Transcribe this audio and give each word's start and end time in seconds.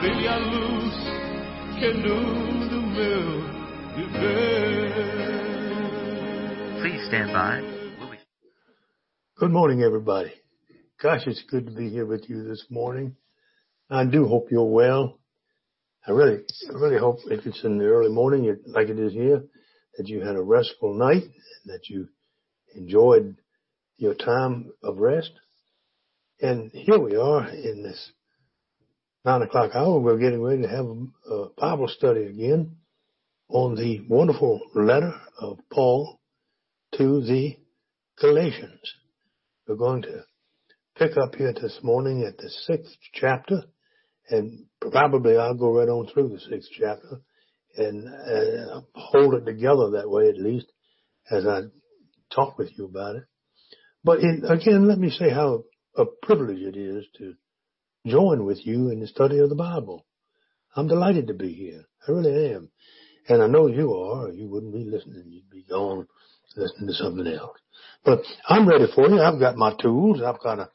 brilha 0.00 0.34
a 0.34 0.38
luz 0.38 0.94
que 1.78 1.92
no 1.92 2.68
do 2.68 2.80
meu 2.82 3.42
viver. 3.96 4.92
Please 6.80 7.06
stand 7.08 7.32
by. 7.32 7.60
We'll 7.98 8.10
be- 8.10 8.18
Good 9.36 9.50
morning, 9.50 9.82
everybody. 9.82 10.32
Gosh, 11.02 11.26
it's 11.26 11.42
good 11.50 11.66
to 11.66 11.72
be 11.72 11.90
here 11.90 12.06
with 12.06 12.28
you 12.28 12.44
this 12.44 12.64
morning. 12.70 13.16
I 13.90 14.04
do 14.04 14.26
hope 14.26 14.50
you're 14.50 14.64
well. 14.70 15.18
I 16.06 16.12
really, 16.12 16.44
I 16.70 16.72
really 16.74 16.98
hope 16.98 17.18
if 17.26 17.46
it's 17.46 17.62
in 17.64 17.78
the 17.78 17.86
early 17.86 18.10
morning, 18.10 18.56
like 18.66 18.88
it 18.88 18.98
is 18.98 19.12
here, 19.12 19.42
that 19.96 20.08
you 20.08 20.20
had 20.20 20.36
a 20.36 20.42
restful 20.42 20.94
night 20.94 21.22
and 21.24 21.66
that 21.66 21.88
you 21.88 22.08
enjoyed 22.74 23.36
your 23.96 24.14
time 24.14 24.70
of 24.82 24.98
rest. 24.98 25.32
And 26.40 26.70
here 26.72 26.98
we 26.98 27.16
are 27.16 27.48
in 27.48 27.82
this 27.82 28.12
nine 29.28 29.42
o'clock 29.42 29.72
hour. 29.74 30.00
We're 30.00 30.16
getting 30.16 30.42
ready 30.42 30.62
to 30.62 30.68
have 30.68 30.86
a, 30.86 31.48
Bible 31.58 31.88
study 31.88 32.22
again 32.22 32.76
on 33.50 33.74
the 33.74 34.00
wonderful 34.08 34.58
letter 34.74 35.12
of 35.38 35.58
Paul 35.70 36.18
to 36.96 37.20
the 37.20 37.58
Galatians. 38.18 38.80
We're 39.66 39.76
going 39.76 40.00
to 40.02 40.24
pick 40.96 41.18
up 41.18 41.34
here 41.34 41.52
this 41.52 41.78
morning 41.82 42.24
at 42.26 42.38
the 42.38 42.48
sixth 42.48 42.96
chapter, 43.12 43.64
and 44.30 44.64
probably 44.80 45.36
I'll 45.36 45.52
go 45.52 45.76
right 45.76 45.90
on 45.90 46.06
through 46.06 46.30
the 46.30 46.40
sixth 46.40 46.70
chapter 46.72 47.20
and 47.76 48.08
uh, 48.08 48.80
hold 48.94 49.34
it 49.34 49.44
together 49.44 49.90
that 49.90 50.08
way 50.08 50.30
at 50.30 50.38
least 50.38 50.72
as 51.30 51.46
I 51.46 51.64
talk 52.34 52.56
with 52.56 52.70
you 52.78 52.86
about 52.86 53.16
it. 53.16 53.24
But 54.02 54.20
in, 54.20 54.46
again, 54.48 54.88
let 54.88 54.98
me 54.98 55.10
say 55.10 55.28
how 55.28 55.64
a 55.98 56.06
privilege 56.22 56.62
it 56.62 56.78
is 56.78 57.04
to 57.18 57.34
join 58.08 58.44
with 58.44 58.66
you 58.66 58.90
in 58.90 59.00
the 59.00 59.06
study 59.06 59.38
of 59.38 59.48
the 59.48 59.54
Bible. 59.54 60.04
I'm 60.74 60.88
delighted 60.88 61.28
to 61.28 61.34
be 61.34 61.52
here. 61.52 61.84
I 62.06 62.12
really 62.12 62.54
am. 62.54 62.70
And 63.28 63.42
I 63.42 63.46
know 63.46 63.66
you 63.66 63.94
are, 63.94 64.30
you 64.30 64.48
wouldn't 64.48 64.72
be 64.72 64.84
listening. 64.84 65.24
You'd 65.26 65.50
be 65.50 65.64
gone 65.68 66.06
listening 66.56 66.88
to 66.88 66.94
something 66.94 67.26
else. 67.26 67.58
But 68.04 68.20
I'm 68.48 68.68
ready 68.68 68.86
for 68.94 69.08
you. 69.08 69.20
I've 69.20 69.40
got 69.40 69.56
my 69.56 69.74
tools. 69.80 70.22
I've 70.22 70.40
got 70.40 70.58
a, 70.58 70.70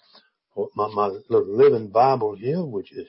my, 0.76 0.88
my 0.94 1.08
little 1.30 1.58
living 1.58 1.90
Bible 1.90 2.36
here, 2.36 2.64
which 2.64 2.92
is 2.92 3.08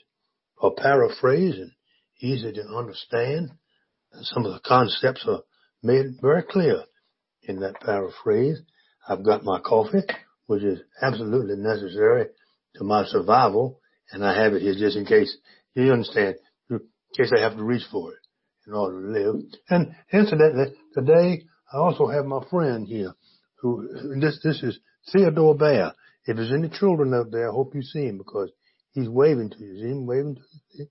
a 0.63 0.71
paraphrase 0.71 1.57
and 1.57 1.73
easy 2.21 2.53
to 2.53 2.63
understand. 2.63 3.51
And 4.13 4.25
some 4.25 4.47
of 4.47 4.53
the 4.53 4.61
concepts 4.61 5.27
are 5.29 5.43
made 5.83 6.21
very 6.23 6.43
clear 6.43 6.85
in 7.43 7.61
that 7.61 7.81
paraphrase. 7.81 8.61
I've 9.07 9.25
got 9.25 9.45
my 9.45 9.61
coffee, 9.61 10.03
which 10.47 10.63
is 10.63 10.81
absolutely 11.03 11.57
necessary 11.57 12.29
to 12.77 12.85
my 12.85 13.05
survival, 13.05 13.81
and 14.13 14.25
I 14.25 14.43
have 14.43 14.55
it 14.55 14.63
here 14.63 14.75
just 14.75 14.97
in 14.97 15.07
case 15.07 15.37
you 15.75 15.93
understand, 15.93 16.37
in 16.71 16.81
case 17.17 17.33
I 17.37 17.41
have 17.41 17.57
to 17.57 17.65
reach 17.65 17.85
for 17.91 18.13
it 18.13 18.19
in 18.67 18.75
order 18.75 19.01
to 19.01 19.09
live. 19.09 19.43
And 19.69 19.95
incidentally, 20.13 20.75
today 20.95 21.45
I 21.73 21.79
also 21.79 22.07
have 22.07 22.25
my 22.25 22.41
friend 22.51 22.87
here 22.87 23.15
who, 23.61 23.89
this, 24.21 24.41
this 24.43 24.63
is 24.63 24.79
Theodore 25.13 25.57
Bear. 25.57 25.93
If 26.27 26.37
there's 26.37 26.53
any 26.53 26.69
children 26.69 27.13
out 27.15 27.31
there, 27.31 27.51
I 27.51 27.53
hope 27.53 27.75
you 27.75 27.83
see 27.83 28.07
him 28.07 28.19
because 28.19 28.51
he's 28.93 29.09
waving 29.09 29.51
to 29.51 29.59
you. 29.59 29.77
See 29.77 29.91
him 29.91 30.07
waving 30.07 30.37
to 30.37 30.43
you? 30.73 30.87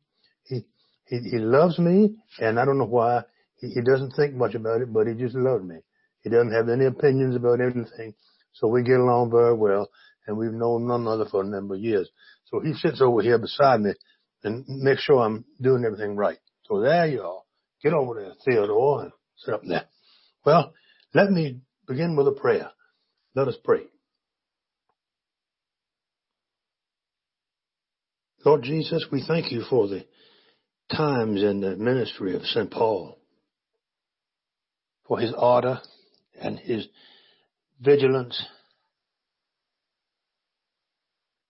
He, 0.46 0.66
he, 1.08 1.30
he 1.32 1.38
loves 1.40 1.80
me 1.80 2.16
and 2.40 2.60
I 2.60 2.66
don't 2.66 2.78
know 2.78 2.86
why. 2.86 3.24
He, 3.60 3.70
he 3.70 3.82
doesn't 3.82 4.12
think 4.12 4.36
much 4.36 4.56
about 4.56 4.82
it, 4.82 4.94
but 4.94 5.08
he 5.08 5.14
just 5.14 5.36
loves 5.36 5.64
me. 5.64 5.78
He 6.22 6.30
doesn't 6.30 6.54
have 6.54 6.70
any 6.70 6.86
opinions 6.86 7.36
about 7.36 7.62
anything. 7.62 8.14
So 8.54 8.68
we 8.68 8.84
get 8.84 9.00
along 9.00 9.32
very 9.32 9.56
well 9.56 9.90
and 10.28 10.38
we've 10.38 10.54
known 10.54 10.88
none 10.88 11.08
other 11.08 11.26
for 11.26 11.42
a 11.42 11.46
number 11.48 11.76
of 11.76 11.82
years. 11.82 12.10
So 12.54 12.60
he 12.60 12.74
sits 12.76 13.02
over 13.02 13.24
here 13.24 13.40
beside 13.40 13.82
me 13.82 13.94
and 14.44 14.64
makes 14.68 15.02
sure 15.02 15.24
I'm 15.24 15.44
doing 15.60 15.86
everything 15.86 16.16
right. 16.16 16.38
So 16.66 16.82
there 16.82 17.08
you 17.08 17.24
are. 17.24 17.42
Get 17.82 17.94
over 17.94 18.22
there, 18.22 18.34
Theodore, 18.46 19.02
and 19.02 19.12
sit 19.38 19.56
up 19.56 19.62
there. 19.68 19.86
Well, 20.46 20.72
let 21.16 21.32
me 21.32 21.62
begin 21.88 22.16
with 22.16 22.28
a 22.28 22.32
prayer. 22.32 22.70
Let 23.34 23.48
us 23.48 23.56
pray. 23.64 23.86
Lord 28.46 28.62
Jesus, 28.62 29.08
we 29.12 29.24
thank 29.28 29.52
you 29.52 29.64
for 29.68 29.88
the 29.88 30.06
times 30.96 31.42
in 31.42 31.60
the 31.60 31.76
ministry 31.76 32.36
of 32.36 32.44
St. 32.44 32.70
Paul, 32.70 33.18
for 35.08 35.20
his 35.20 35.34
ardor 35.36 35.80
and 36.40 36.60
his 36.60 36.88
vigilance, 37.82 38.46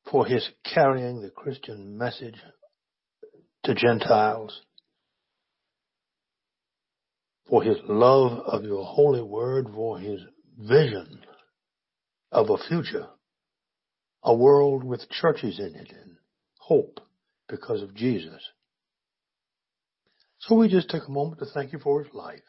for 0.10 0.26
his 0.26 0.48
carrying 0.64 1.22
the 1.22 1.30
Christian 1.30 1.98
message 1.98 2.36
to 3.64 3.74
Gentiles, 3.74 4.62
for 7.48 7.64
his 7.64 7.78
love 7.88 8.40
of 8.46 8.64
your 8.64 8.86
holy 8.86 9.22
word, 9.22 9.68
for 9.74 10.00
his 10.00 10.22
vision 10.58 11.22
of 12.32 12.50
a 12.50 12.58
future, 12.58 13.08
a 14.24 14.36
world 14.36 14.84
with 14.84 15.10
churches 15.10 15.60
in 15.60 15.76
it 15.76 15.92
and 15.92 16.18
hope 16.60 17.00
because 17.48 17.82
of 17.82 17.96
Jesus. 17.96 18.42
So 20.40 20.56
we 20.56 20.68
just 20.68 20.90
take 20.90 21.08
a 21.08 21.12
moment 21.12 21.40
to 21.40 21.46
thank 21.46 21.72
you 21.72 21.80
for 21.80 22.04
his 22.04 22.14
life. 22.14 22.42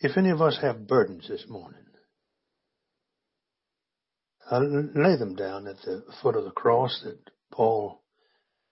If 0.00 0.16
any 0.16 0.30
of 0.30 0.42
us 0.42 0.58
have 0.60 0.88
burdens 0.88 1.28
this 1.28 1.44
morning, 1.48 1.84
lay 4.58 5.16
them 5.16 5.34
down 5.34 5.66
at 5.66 5.76
the 5.82 6.02
foot 6.22 6.36
of 6.36 6.44
the 6.44 6.50
cross 6.50 7.00
that 7.04 7.18
Paul 7.50 8.02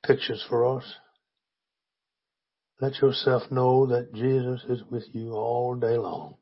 pictures 0.07 0.45
for 0.49 0.79
us. 0.79 0.85
Let 2.81 3.01
yourself 3.01 3.51
know 3.51 3.87
that 3.87 4.15
Jesus 4.15 4.63
is 4.69 4.83
with 4.91 5.05
you 5.13 5.33
all 5.33 5.75
day 5.75 5.97
long. 5.99 6.37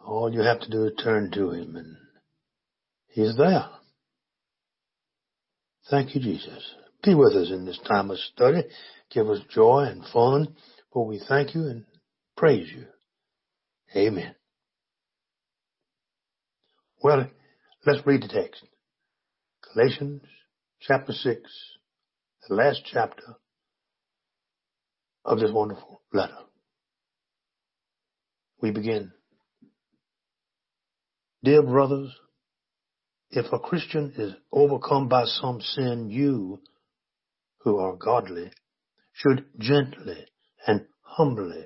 All 0.00 0.32
you 0.32 0.40
have 0.40 0.60
to 0.60 0.70
do 0.70 0.84
is 0.84 0.92
turn 1.02 1.30
to 1.32 1.50
him 1.50 1.76
and 1.76 1.96
he's 3.08 3.36
there. 3.36 3.66
Thank 5.90 6.14
you, 6.14 6.20
Jesus. 6.20 6.74
Be 7.02 7.14
with 7.14 7.34
us 7.34 7.50
in 7.50 7.64
this 7.64 7.80
time 7.86 8.10
of 8.10 8.18
study. 8.18 8.62
Give 9.10 9.28
us 9.28 9.40
joy 9.52 9.88
and 9.90 10.04
fun. 10.12 10.54
For 10.92 11.06
we 11.06 11.20
thank 11.28 11.54
you 11.54 11.62
and 11.62 11.84
praise 12.36 12.70
you. 12.72 12.86
Amen. 13.96 14.34
Well, 17.02 17.28
let's 17.86 18.06
read 18.06 18.22
the 18.22 18.28
text. 18.28 18.62
Galatians 19.72 20.22
chapter 20.80 21.12
6, 21.12 21.40
the 22.48 22.54
last 22.54 22.82
chapter 22.84 23.36
of 25.24 25.38
this 25.38 25.50
wonderful 25.52 26.02
letter. 26.12 26.36
We 28.60 28.70
begin. 28.70 29.12
Dear 31.42 31.62
brothers, 31.62 32.14
if 33.30 33.50
a 33.52 33.58
Christian 33.58 34.12
is 34.18 34.34
overcome 34.52 35.08
by 35.08 35.24
some 35.24 35.60
sin, 35.62 36.10
you, 36.10 36.60
who 37.62 37.78
are 37.78 37.96
godly, 37.96 38.50
should 39.12 39.46
gently 39.58 40.26
and 40.66 40.86
humbly 41.00 41.64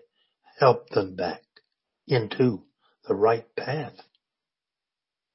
help 0.61 0.89
them 0.91 1.17
back 1.17 1.43
into 2.07 2.63
the 3.09 3.15
right 3.15 3.47
path, 3.57 3.95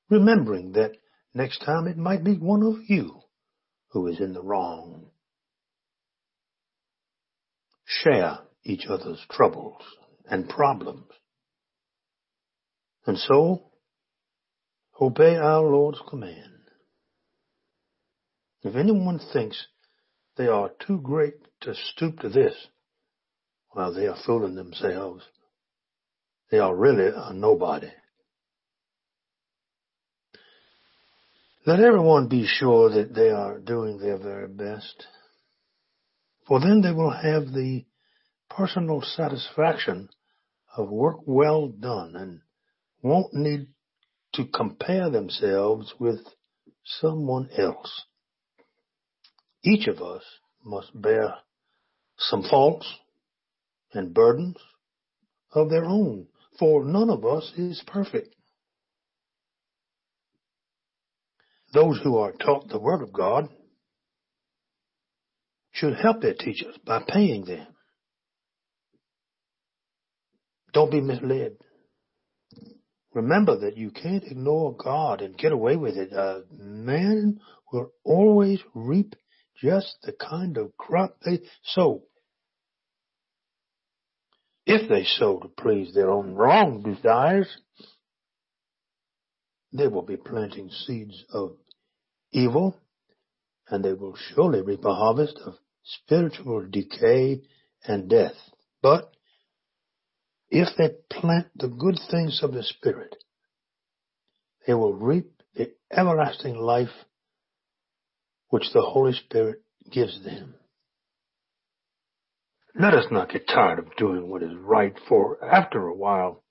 remembering 0.09 0.73
that 0.73 0.91
next 1.33 1.59
time 1.59 1.87
it 1.87 1.97
might 1.97 2.23
be 2.23 2.35
one 2.35 2.63
of 2.63 2.89
you 2.89 3.21
who 3.89 4.07
is 4.07 4.19
in 4.19 4.33
the 4.33 4.41
wrong. 4.41 5.07
Share 7.85 8.39
each 8.63 8.85
other's 8.87 9.23
troubles 9.31 9.81
and 10.29 10.47
problems. 10.47 11.07
And 13.05 13.17
so, 13.17 13.71
obey 14.99 15.35
our 15.35 15.63
Lord's 15.63 16.01
command. 16.07 16.45
If 18.61 18.75
anyone 18.75 19.19
thinks 19.33 19.67
they 20.37 20.47
are 20.47 20.71
too 20.85 20.99
great 21.01 21.35
to 21.61 21.73
stoop 21.73 22.19
to 22.19 22.29
this, 22.29 22.53
well, 23.73 23.93
they 23.93 24.07
are 24.07 24.17
fooling 24.25 24.55
themselves. 24.55 25.23
They 26.51 26.59
are 26.59 26.75
really 26.75 27.09
a 27.15 27.33
nobody. 27.33 27.91
Let 31.65 31.81
everyone 31.81 32.29
be 32.29 32.47
sure 32.47 32.89
that 32.89 33.13
they 33.13 33.29
are 33.29 33.59
doing 33.59 33.97
their 33.97 34.17
very 34.17 34.47
best, 34.47 35.05
for 36.47 36.61
then 36.61 36.81
they 36.81 36.91
will 36.93 37.11
have 37.11 37.51
the 37.51 37.85
personal 38.49 39.01
satisfaction 39.01 40.09
of 40.77 40.89
work 40.89 41.17
well 41.25 41.67
done 41.67 42.15
and 42.15 42.41
won't 43.01 43.33
need 43.33 43.67
to 44.33 44.45
compare 44.45 45.09
themselves 45.09 45.93
with 45.99 46.21
someone 46.85 47.49
else. 47.57 48.05
Each 49.61 49.87
of 49.87 50.01
us 50.01 50.23
must 50.63 50.89
bear 50.99 51.35
some 52.17 52.43
faults 52.43 52.89
and 53.93 54.13
burdens 54.13 54.57
of 55.53 55.69
their 55.69 55.85
own, 55.85 56.27
for 56.57 56.85
none 56.85 57.09
of 57.09 57.25
us 57.25 57.51
is 57.57 57.83
perfect. 57.85 58.33
Those 61.73 61.99
who 62.03 62.17
are 62.17 62.31
taught 62.31 62.69
the 62.69 62.79
Word 62.79 63.03
of 63.03 63.13
God 63.13 63.49
should 65.71 65.95
help 65.95 66.21
their 66.21 66.33
teachers 66.33 66.75
by 66.85 67.03
paying 67.07 67.45
them. 67.45 67.67
Don't 70.73 70.91
be 70.91 71.01
misled. 71.01 71.57
Remember 73.13 73.59
that 73.59 73.77
you 73.77 73.91
can't 73.91 74.23
ignore 74.23 74.75
God 74.75 75.21
and 75.21 75.37
get 75.37 75.51
away 75.51 75.75
with 75.75 75.97
it. 75.97 76.11
A 76.13 76.43
man 76.51 77.39
will 77.71 77.91
always 78.03 78.59
reap 78.75 79.15
just 79.61 79.97
the 80.03 80.13
kind 80.13 80.57
of 80.57 80.75
crop 80.77 81.17
they 81.25 81.39
sow. 81.63 82.03
If 84.65 84.89
they 84.89 85.03
sow 85.03 85.39
to 85.39 85.47
please 85.47 85.93
their 85.93 86.11
own 86.11 86.35
wrong 86.35 86.83
desires, 86.83 87.47
they 89.71 89.87
will 89.87 90.01
be 90.01 90.17
planting 90.17 90.69
seeds 90.69 91.23
of 91.31 91.55
evil 92.31 92.75
and 93.69 93.83
they 93.83 93.93
will 93.93 94.15
surely 94.15 94.61
reap 94.61 94.83
a 94.83 94.93
harvest 94.93 95.37
of 95.45 95.53
spiritual 95.83 96.65
decay 96.69 97.41
and 97.83 98.09
death. 98.09 98.35
But 98.81 99.11
if 100.49 100.69
they 100.77 100.89
plant 101.09 101.47
the 101.55 101.67
good 101.67 101.99
things 102.09 102.41
of 102.41 102.53
the 102.53 102.63
Spirit, 102.63 103.15
they 104.65 104.73
will 104.73 104.93
reap 104.93 105.31
the 105.55 105.71
everlasting 105.91 106.55
life 106.55 106.89
which 108.49 108.71
the 108.73 108.81
Holy 108.81 109.13
Spirit 109.13 109.61
gives 109.91 110.23
them. 110.23 110.55
Let 112.79 112.93
us 112.93 113.05
not 113.11 113.31
get 113.31 113.47
tired 113.47 113.79
of 113.79 113.95
doing 113.97 114.29
what 114.29 114.43
is 114.43 114.55
right, 114.55 114.95
for 115.07 115.43
after 115.43 115.87
a 115.87 115.95
while, 115.95 116.43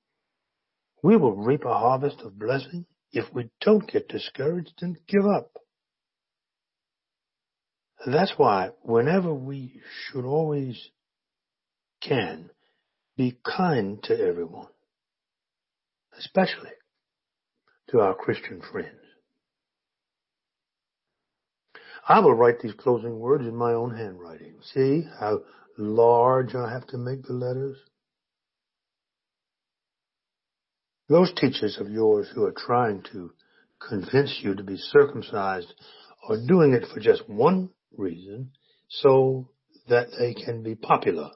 we 1.02 1.16
will 1.16 1.34
reap 1.34 1.64
a 1.64 1.74
harvest 1.74 2.20
of 2.20 2.38
blessing 2.38 2.86
if 3.12 3.32
we 3.32 3.50
don't 3.60 3.90
get 3.90 4.08
discouraged 4.08 4.82
and 4.82 4.98
give 5.06 5.26
up. 5.26 5.52
That's 8.06 8.32
why 8.36 8.70
whenever 8.82 9.34
we 9.34 9.80
should 10.06 10.24
always 10.24 10.90
can 12.00 12.50
be 13.16 13.38
kind 13.44 14.02
to 14.04 14.18
everyone, 14.18 14.68
especially 16.18 16.70
to 17.90 18.00
our 18.00 18.14
Christian 18.14 18.62
friends. 18.72 18.94
I 22.08 22.20
will 22.20 22.34
write 22.34 22.60
these 22.60 22.74
closing 22.74 23.18
words 23.18 23.44
in 23.46 23.56
my 23.56 23.72
own 23.72 23.96
handwriting. 23.96 24.54
See 24.62 25.04
how 25.18 25.40
large 25.76 26.54
I 26.54 26.70
have 26.70 26.86
to 26.88 26.98
make 26.98 27.24
the 27.24 27.34
letters? 27.34 27.76
Those 31.08 31.32
teachers 31.34 31.78
of 31.80 31.90
yours 31.90 32.28
who 32.34 32.44
are 32.44 32.52
trying 32.52 33.02
to 33.12 33.32
convince 33.88 34.40
you 34.42 34.54
to 34.54 34.62
be 34.62 34.76
circumcised 34.76 35.72
are 36.28 36.46
doing 36.46 36.74
it 36.74 36.84
for 36.92 37.00
just 37.00 37.28
one 37.28 37.70
reason, 37.96 38.50
so 38.88 39.48
that 39.88 40.08
they 40.18 40.34
can 40.34 40.62
be 40.62 40.74
popular 40.74 41.30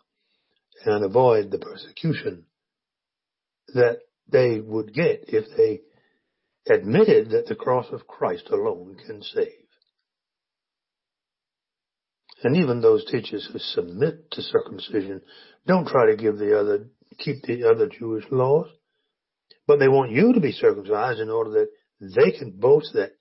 and 0.84 1.04
avoid 1.04 1.50
the 1.50 1.58
persecution 1.58 2.44
that 3.68 4.00
they 4.28 4.60
would 4.60 4.92
get 4.92 5.24
if 5.28 5.44
they 5.56 5.80
admitted 6.72 7.30
that 7.30 7.46
the 7.46 7.54
cross 7.54 7.86
of 7.92 8.06
Christ 8.06 8.48
alone 8.50 8.96
can 9.06 9.22
save. 9.22 9.48
And 12.42 12.56
even 12.56 12.80
those 12.80 13.04
teachers 13.04 13.48
who 13.50 13.58
submit 13.58 14.30
to 14.32 14.42
circumcision 14.42 15.22
don't 15.66 15.86
try 15.86 16.06
to 16.06 16.16
give 16.16 16.38
the 16.38 16.58
other, 16.58 16.88
keep 17.18 17.42
the 17.42 17.70
other 17.70 17.88
Jewish 17.88 18.24
laws, 18.30 18.68
but 19.66 19.78
they 19.78 19.88
want 19.88 20.10
you 20.10 20.32
to 20.32 20.40
be 20.40 20.52
circumcised 20.52 21.20
in 21.20 21.30
order 21.30 21.50
that 21.50 21.68
they 22.00 22.32
can 22.32 22.50
boast 22.52 22.92
that 22.94 23.12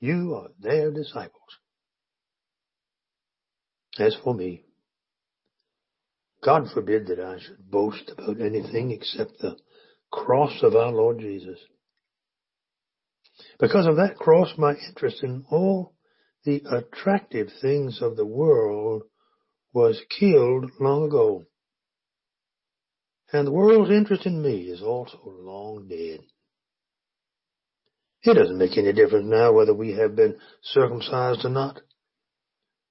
you 0.00 0.34
are 0.34 0.48
their 0.58 0.90
disciples. 0.90 1.58
As 3.98 4.16
for 4.22 4.34
me, 4.34 4.64
God 6.42 6.68
forbid 6.72 7.06
that 7.08 7.20
I 7.20 7.38
should 7.38 7.70
boast 7.70 8.10
about 8.16 8.40
anything 8.40 8.90
except 8.92 9.38
the 9.38 9.56
cross 10.10 10.62
of 10.62 10.74
our 10.74 10.90
Lord 10.90 11.18
Jesus. 11.18 11.58
Because 13.58 13.86
of 13.86 13.96
that 13.96 14.16
cross, 14.16 14.52
my 14.56 14.74
interest 14.88 15.22
in 15.22 15.44
all 15.50 15.94
the 16.44 16.62
attractive 16.70 17.48
things 17.60 18.00
of 18.00 18.16
the 18.16 18.26
world 18.26 19.02
was 19.72 20.00
killed 20.18 20.70
long 20.80 21.04
ago. 21.04 21.46
And 23.32 23.46
the 23.46 23.52
world's 23.52 23.90
interest 23.90 24.26
in 24.26 24.42
me 24.42 24.62
is 24.62 24.82
also 24.82 25.18
long 25.24 25.86
dead. 25.88 26.20
It 28.22 28.34
doesn't 28.34 28.58
make 28.58 28.76
any 28.76 28.92
difference 28.92 29.26
now 29.28 29.52
whether 29.52 29.72
we 29.72 29.92
have 29.92 30.16
been 30.16 30.36
circumcised 30.62 31.44
or 31.44 31.50
not. 31.50 31.80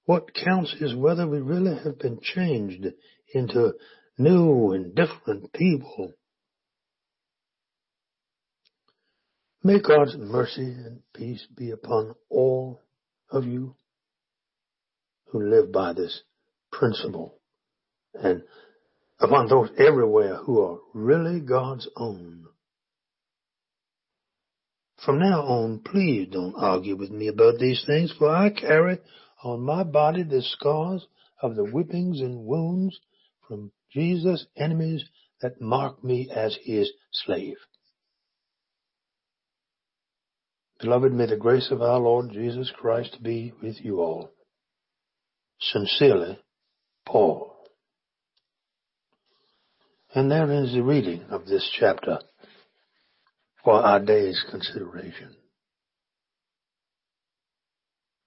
What 0.06 0.34
counts 0.34 0.74
is 0.80 0.96
whether 0.96 1.28
we 1.28 1.40
really 1.40 1.76
have 1.84 2.00
been 2.00 2.20
changed 2.22 2.88
into 3.34 3.74
new 4.18 4.72
and 4.72 4.96
different 4.96 5.54
people. 5.54 6.14
May 9.64 9.82
God's 9.82 10.16
mercy 10.18 10.64
and 10.64 11.02
peace 11.14 11.46
be 11.56 11.72
upon 11.72 12.16
all 12.30 12.82
of 13.30 13.46
you 13.46 13.76
who 15.28 15.48
live 15.48 15.72
by 15.72 15.94
this 15.94 16.24
principle 16.72 17.40
and 18.14 18.44
upon 19.20 19.48
those 19.48 19.70
everywhere 19.78 20.36
who 20.38 20.62
are 20.62 20.80
really 20.94 21.40
God's 21.40 21.88
own. 21.96 22.46
From 25.06 25.20
now 25.20 25.42
on, 25.44 25.80
please 25.80 26.28
don't 26.32 26.56
argue 26.58 26.96
with 26.96 27.10
me 27.10 27.28
about 27.28 27.58
these 27.58 27.84
things, 27.86 28.14
for 28.18 28.30
I 28.30 28.50
carry 28.50 29.00
on 29.44 29.62
my 29.62 29.84
body 29.84 30.24
the 30.24 30.42
scars 30.42 31.08
of 31.42 31.56
the 31.56 31.64
whippings 31.64 32.20
and 32.20 32.46
wounds 32.46 33.00
from 33.48 33.72
Jesus' 33.92 34.46
enemies 34.58 35.06
that 35.42 35.62
mark 35.62 36.04
me 36.04 36.30
as 36.34 36.58
his 36.64 36.92
slave. 37.12 37.56
Beloved, 40.80 41.14
may 41.14 41.26
the 41.26 41.38
grace 41.38 41.72
of 41.72 41.82
our 41.82 42.00
Lord 42.00 42.32
Jesus 42.32 42.72
Christ 42.76 43.22
be 43.22 43.54
with 43.62 43.84
you 43.84 44.00
all. 44.00 44.32
Sincerely, 45.60 46.40
Paul. 47.06 47.49
And 50.16 50.32
there 50.32 50.52
is 50.52 50.74
the 50.74 50.82
reading 50.82 51.24
of 51.30 51.46
this 51.46 51.70
chapter 51.80 52.20
for 53.64 53.74
our 53.74 54.00
day's 54.00 54.44
consideration. 54.50 55.36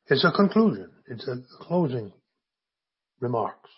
It's 0.07 0.25
a 0.25 0.31
conclusion. 0.31 0.91
It's 1.09 1.27
a 1.27 1.43
closing 1.61 2.13
remarks. 3.21 3.71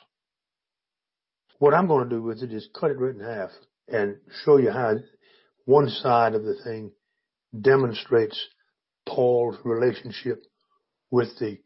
What 1.59 1.73
I'm 1.73 1.87
going 1.87 2.07
to 2.07 2.17
do 2.17 2.23
with 2.23 2.43
it 2.43 2.53
is 2.53 2.69
cut 2.79 2.91
it 2.91 2.99
right 2.99 3.15
in 3.15 3.21
half 3.21 3.51
and 3.89 4.17
show 4.45 4.59
you 4.59 4.71
how 4.71 4.97
one 5.65 5.89
side 5.89 6.35
of 6.35 6.45
the 6.45 6.57
thing 6.63 6.93
demonstrates 7.59 8.39
Paul's 9.07 9.57
relationship 9.65 10.45
with 11.11 11.39
the 11.39 11.59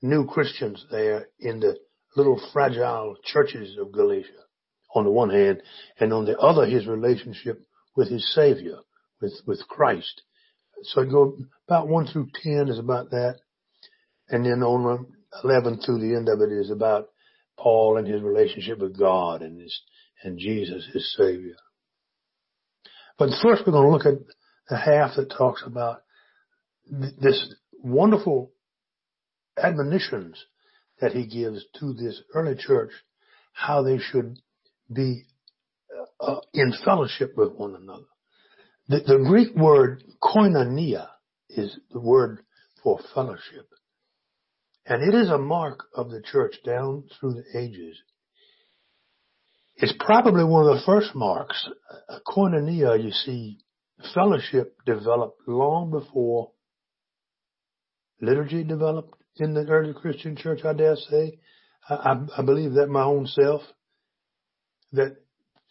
new 0.00 0.26
Christians 0.26 0.84
there 0.90 1.28
in 1.38 1.60
the 1.60 1.76
little 2.16 2.40
fragile 2.52 3.16
churches 3.24 3.76
of 3.78 3.92
Galatia 3.92 4.42
on 4.94 5.04
the 5.04 5.10
one 5.10 5.30
hand, 5.30 5.62
and 5.98 6.12
on 6.12 6.24
the 6.24 6.38
other, 6.38 6.66
his 6.66 6.86
relationship 6.86 7.64
with 7.96 8.10
his 8.10 8.32
Savior, 8.34 8.78
with, 9.20 9.34
with 9.46 9.66
Christ. 9.68 10.22
So 10.82 11.02
I 11.02 11.04
go 11.06 11.36
about 11.68 11.88
one 11.88 12.06
through 12.06 12.28
ten 12.42 12.68
is 12.68 12.78
about 12.78 13.10
that. 13.10 13.36
And 14.28 14.44
then 14.44 14.62
on 14.62 15.06
11 15.44 15.80
through 15.80 16.00
the 16.00 16.16
end 16.16 16.28
of 16.28 16.40
it 16.40 16.52
is 16.52 16.70
about 16.70 17.08
Paul 17.58 17.98
and 17.98 18.06
his 18.06 18.22
relationship 18.22 18.78
with 18.78 18.98
God 18.98 19.42
and 19.42 19.60
his, 19.60 19.80
and 20.22 20.38
Jesus, 20.38 20.86
his 20.92 21.14
Savior. 21.16 21.56
But 23.18 23.30
first 23.42 23.62
we're 23.66 23.72
going 23.72 23.86
to 23.86 23.92
look 23.92 24.06
at 24.06 24.26
the 24.68 24.76
half 24.76 25.16
that 25.16 25.30
talks 25.30 25.62
about 25.66 26.02
this 26.90 27.54
wonderful 27.72 28.52
admonitions 29.56 30.44
that 31.00 31.12
he 31.12 31.26
gives 31.26 31.64
to 31.78 31.92
this 31.92 32.22
early 32.34 32.56
church, 32.56 32.90
how 33.52 33.82
they 33.82 33.98
should 33.98 34.38
be 34.94 35.24
uh, 36.20 36.40
in 36.52 36.72
fellowship 36.84 37.32
with 37.36 37.52
one 37.52 37.74
another. 37.74 38.04
The, 38.88 39.00
the 39.00 39.24
Greek 39.26 39.54
word 39.56 40.04
koinonia 40.22 41.08
is 41.50 41.76
the 41.90 42.00
word 42.00 42.40
for 42.82 43.00
fellowship. 43.14 43.68
And 44.86 45.02
it 45.02 45.16
is 45.16 45.30
a 45.30 45.38
mark 45.38 45.84
of 45.94 46.10
the 46.10 46.22
church 46.22 46.56
down 46.64 47.04
through 47.18 47.34
the 47.34 47.58
ages. 47.58 47.96
It's 49.76 49.94
probably 50.00 50.44
one 50.44 50.68
of 50.68 50.76
the 50.76 50.82
first 50.84 51.14
marks. 51.14 51.68
A 52.08 52.20
koinonia, 52.26 53.02
you 53.02 53.10
see, 53.10 53.58
fellowship 54.14 54.76
developed 54.84 55.40
long 55.46 55.90
before 55.90 56.50
liturgy 58.20 58.64
developed 58.64 59.14
in 59.36 59.54
the 59.54 59.66
early 59.66 59.92
Christian 59.92 60.36
church, 60.36 60.64
I 60.64 60.72
dare 60.72 60.96
say. 60.96 61.38
I, 61.88 62.16
I, 62.38 62.42
believe 62.42 62.74
that 62.74 62.88
my 62.88 63.02
own 63.02 63.26
self, 63.26 63.62
that 64.92 65.16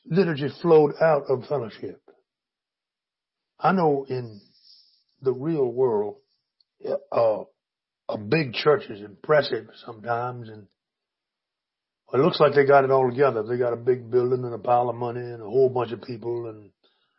liturgy 0.05 0.49
flowed 0.61 0.93
out 1.01 1.23
of 1.29 1.45
fellowship. 1.45 2.01
I 3.59 3.71
know 3.71 4.05
in 4.09 4.41
the 5.21 5.31
real 5.31 5.65
world, 5.65 6.17
uh, 7.11 7.43
a 8.09 8.17
big 8.17 8.53
church 8.53 8.89
is 8.89 9.01
impressive 9.01 9.67
sometimes 9.85 10.49
and 10.49 10.67
it 12.13 12.17
looks 12.17 12.39
like 12.39 12.53
they 12.53 12.65
got 12.65 12.83
it 12.83 12.91
all 12.91 13.09
together. 13.09 13.43
They 13.43 13.57
got 13.57 13.73
a 13.73 13.77
big 13.77 14.11
building 14.11 14.43
and 14.43 14.53
a 14.53 14.57
pile 14.57 14.89
of 14.89 14.95
money 14.95 15.21
and 15.21 15.41
a 15.41 15.45
whole 15.45 15.69
bunch 15.69 15.93
of 15.93 16.01
people 16.01 16.49
and, 16.49 16.71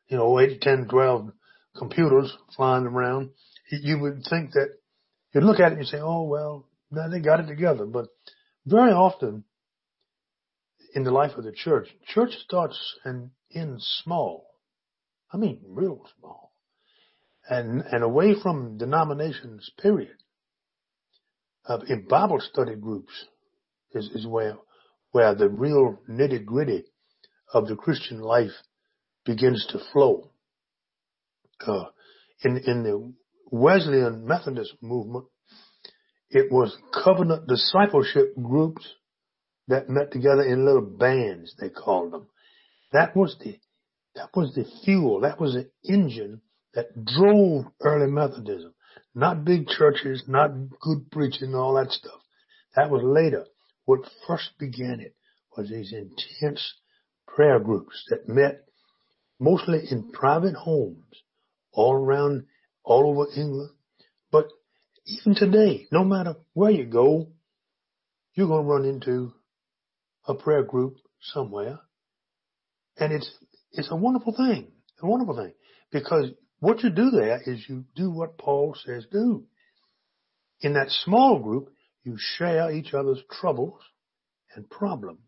you 0.08 0.18
know, 0.18 0.38
eight, 0.38 0.60
ten, 0.60 0.86
twelve 0.88 1.30
computers 1.76 2.36
flying 2.54 2.84
around. 2.84 3.30
You 3.70 3.98
would 4.00 4.24
think 4.28 4.52
that 4.52 4.68
you'd 5.32 5.44
look 5.44 5.60
at 5.60 5.72
it 5.72 5.78
and 5.78 5.86
say, 5.86 5.98
oh, 5.98 6.24
well, 6.24 6.68
no, 6.90 7.10
they 7.10 7.20
got 7.20 7.40
it 7.40 7.46
together. 7.46 7.86
But 7.86 8.08
very 8.66 8.92
often 8.92 9.44
in 10.94 11.04
the 11.04 11.10
life 11.10 11.32
of 11.36 11.44
the 11.44 11.52
church, 11.52 11.88
church 12.06 12.32
starts 12.44 12.78
and 13.04 13.30
ends 13.54 13.84
small. 14.02 14.46
I 15.32 15.36
mean, 15.36 15.60
real 15.66 16.04
small. 16.18 16.52
And, 17.48 17.82
and 17.90 18.04
away 18.04 18.34
from 18.40 18.78
denominations, 18.78 19.70
period. 19.80 20.16
Uh, 21.66 21.78
in 21.88 22.06
Bible 22.08 22.40
study 22.40 22.74
groups 22.74 23.12
is, 23.92 24.08
is 24.14 24.26
where, 24.26 24.56
where 25.12 25.34
the 25.34 25.48
real 25.48 25.98
nitty 26.08 26.44
gritty 26.44 26.84
of 27.52 27.68
the 27.68 27.76
Christian 27.76 28.20
life 28.20 28.52
begins 29.24 29.66
to 29.70 29.78
flow. 29.92 30.30
Uh, 31.66 31.84
in, 32.44 32.58
in 32.66 32.82
the 32.82 33.12
Wesleyan 33.50 34.26
Methodist 34.26 34.74
movement, 34.80 35.26
it 36.30 36.50
was 36.50 36.76
covenant 37.04 37.46
discipleship 37.46 38.34
groups 38.42 38.86
that 39.68 39.88
met 39.88 40.12
together 40.12 40.42
in 40.42 40.64
little 40.64 40.82
bands, 40.82 41.54
they 41.60 41.68
called 41.68 42.12
them. 42.12 42.26
That 42.92 43.16
was 43.16 43.36
the, 43.42 43.58
that 44.14 44.30
was 44.34 44.54
the 44.54 44.66
fuel, 44.84 45.20
that 45.20 45.40
was 45.40 45.54
the 45.54 45.70
engine 45.90 46.40
that 46.74 47.04
drove 47.04 47.66
early 47.80 48.10
Methodism. 48.10 48.74
Not 49.14 49.44
big 49.44 49.68
churches, 49.68 50.24
not 50.26 50.50
good 50.80 51.10
preaching, 51.10 51.54
all 51.54 51.74
that 51.74 51.90
stuff. 51.90 52.20
That 52.76 52.90
was 52.90 53.02
later. 53.02 53.44
What 53.84 54.00
first 54.26 54.50
began 54.58 55.00
it 55.00 55.14
was 55.56 55.68
these 55.68 55.92
intense 55.92 56.74
prayer 57.26 57.58
groups 57.58 58.04
that 58.08 58.28
met 58.28 58.64
mostly 59.38 59.80
in 59.90 60.10
private 60.12 60.54
homes 60.54 61.04
all 61.72 61.94
around, 61.94 62.44
all 62.84 63.10
over 63.10 63.26
England. 63.38 63.70
But 64.30 64.46
even 65.06 65.34
today, 65.34 65.86
no 65.90 66.04
matter 66.04 66.36
where 66.54 66.70
you 66.70 66.84
go, 66.84 67.28
you're 68.34 68.48
going 68.48 68.64
to 68.64 68.70
run 68.70 68.84
into 68.84 69.32
a 70.26 70.34
prayer 70.34 70.62
group 70.62 70.96
somewhere. 71.20 71.78
And 72.98 73.12
it's, 73.12 73.30
it's 73.72 73.90
a 73.90 73.96
wonderful 73.96 74.34
thing, 74.36 74.70
a 75.02 75.06
wonderful 75.06 75.36
thing 75.36 75.52
because 75.90 76.30
what 76.60 76.82
you 76.82 76.90
do 76.90 77.10
there 77.10 77.40
is 77.44 77.64
you 77.68 77.84
do 77.94 78.10
what 78.10 78.38
Paul 78.38 78.76
says 78.84 79.06
do. 79.10 79.44
In 80.60 80.74
that 80.74 80.90
small 80.90 81.38
group, 81.38 81.70
you 82.04 82.16
share 82.18 82.70
each 82.70 82.94
other's 82.94 83.22
troubles 83.30 83.80
and 84.54 84.68
problems, 84.68 85.20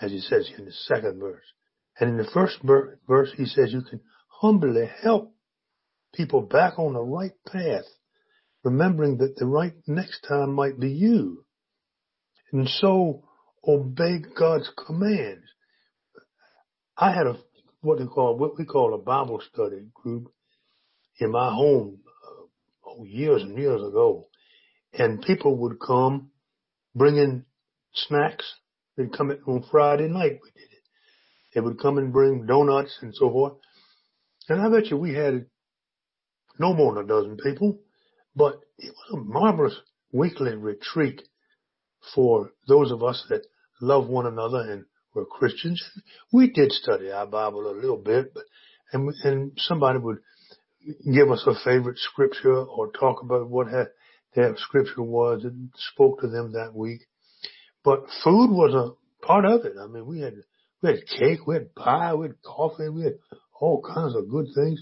as 0.00 0.10
he 0.10 0.20
says 0.20 0.50
in 0.56 0.64
the 0.64 0.72
second 0.72 1.20
verse. 1.20 1.44
And 1.98 2.10
in 2.10 2.16
the 2.16 2.30
first 2.32 2.58
verse, 2.62 3.30
he 3.36 3.46
says 3.46 3.72
you 3.72 3.82
can 3.82 4.00
humbly 4.28 4.88
help 5.02 5.34
people 6.14 6.42
back 6.42 6.78
on 6.78 6.94
the 6.94 7.00
right 7.00 7.32
path, 7.46 7.84
remembering 8.64 9.18
that 9.18 9.36
the 9.36 9.46
right 9.46 9.74
next 9.86 10.20
time 10.26 10.54
might 10.54 10.78
be 10.78 10.90
you. 10.90 11.44
And 12.52 12.68
so 12.68 13.27
obey 13.66 14.18
God's 14.38 14.70
commands. 14.86 15.44
I 16.96 17.12
had 17.12 17.26
a 17.26 17.36
what 17.80 17.98
they 17.98 18.06
call 18.06 18.36
what 18.36 18.58
we 18.58 18.64
call 18.64 18.94
a 18.94 18.98
Bible 18.98 19.40
study 19.52 19.86
group 19.94 20.32
in 21.20 21.30
my 21.30 21.52
home 21.52 22.00
uh, 22.06 22.44
oh, 22.86 23.04
years 23.04 23.42
and 23.42 23.58
years 23.58 23.80
ago, 23.82 24.28
and 24.92 25.22
people 25.22 25.56
would 25.58 25.78
come 25.80 26.30
bringing 26.94 27.44
snacks. 27.94 28.52
They'd 28.96 29.16
come 29.16 29.30
in 29.30 29.38
on 29.46 29.64
Friday 29.70 30.08
night. 30.08 30.38
We 30.42 30.50
did 30.50 30.72
it. 30.72 30.82
They 31.54 31.60
would 31.60 31.80
come 31.80 31.98
and 31.98 32.12
bring 32.12 32.46
donuts 32.46 32.98
and 33.00 33.14
so 33.14 33.30
forth. 33.30 33.54
And 34.48 34.60
I 34.60 34.68
bet 34.68 34.90
you 34.90 34.96
we 34.96 35.14
had 35.14 35.46
no 36.58 36.74
more 36.74 36.94
than 36.94 37.04
a 37.04 37.08
dozen 37.08 37.36
people, 37.36 37.78
but 38.34 38.60
it 38.78 38.92
was 38.92 39.14
a 39.14 39.16
marvelous 39.16 39.76
weekly 40.12 40.54
retreat 40.54 41.22
for 42.14 42.52
those 42.66 42.90
of 42.90 43.02
us 43.02 43.24
that 43.28 43.42
love 43.80 44.08
one 44.08 44.26
another 44.26 44.60
and 44.60 44.84
were 45.14 45.24
Christians. 45.24 45.82
We 46.32 46.50
did 46.50 46.72
study 46.72 47.10
our 47.10 47.26
Bible 47.26 47.70
a 47.70 47.74
little 47.80 47.96
bit, 47.96 48.32
but 48.34 48.44
and 48.92 49.12
and 49.24 49.52
somebody 49.56 49.98
would 49.98 50.18
give 51.12 51.30
us 51.30 51.44
a 51.46 51.54
favorite 51.64 51.98
scripture 51.98 52.56
or 52.56 52.90
talk 52.92 53.22
about 53.22 53.48
what 53.48 53.68
had, 53.68 53.88
their 54.34 54.54
scripture 54.56 55.02
was 55.02 55.42
that 55.42 55.68
spoke 55.92 56.20
to 56.20 56.28
them 56.28 56.52
that 56.52 56.74
week. 56.74 57.00
But 57.84 58.04
food 58.22 58.50
was 58.50 58.74
a 58.74 59.26
part 59.26 59.44
of 59.44 59.64
it. 59.64 59.74
I 59.80 59.86
mean, 59.86 60.06
we 60.06 60.20
had 60.20 60.34
we 60.82 60.90
had 60.90 61.06
cake, 61.18 61.46
we 61.46 61.54
had 61.54 61.74
pie, 61.74 62.14
we 62.14 62.28
had 62.28 62.42
coffee, 62.42 62.88
we 62.88 63.04
had 63.04 63.18
all 63.60 63.82
kinds 63.82 64.14
of 64.14 64.30
good 64.30 64.46
things, 64.54 64.80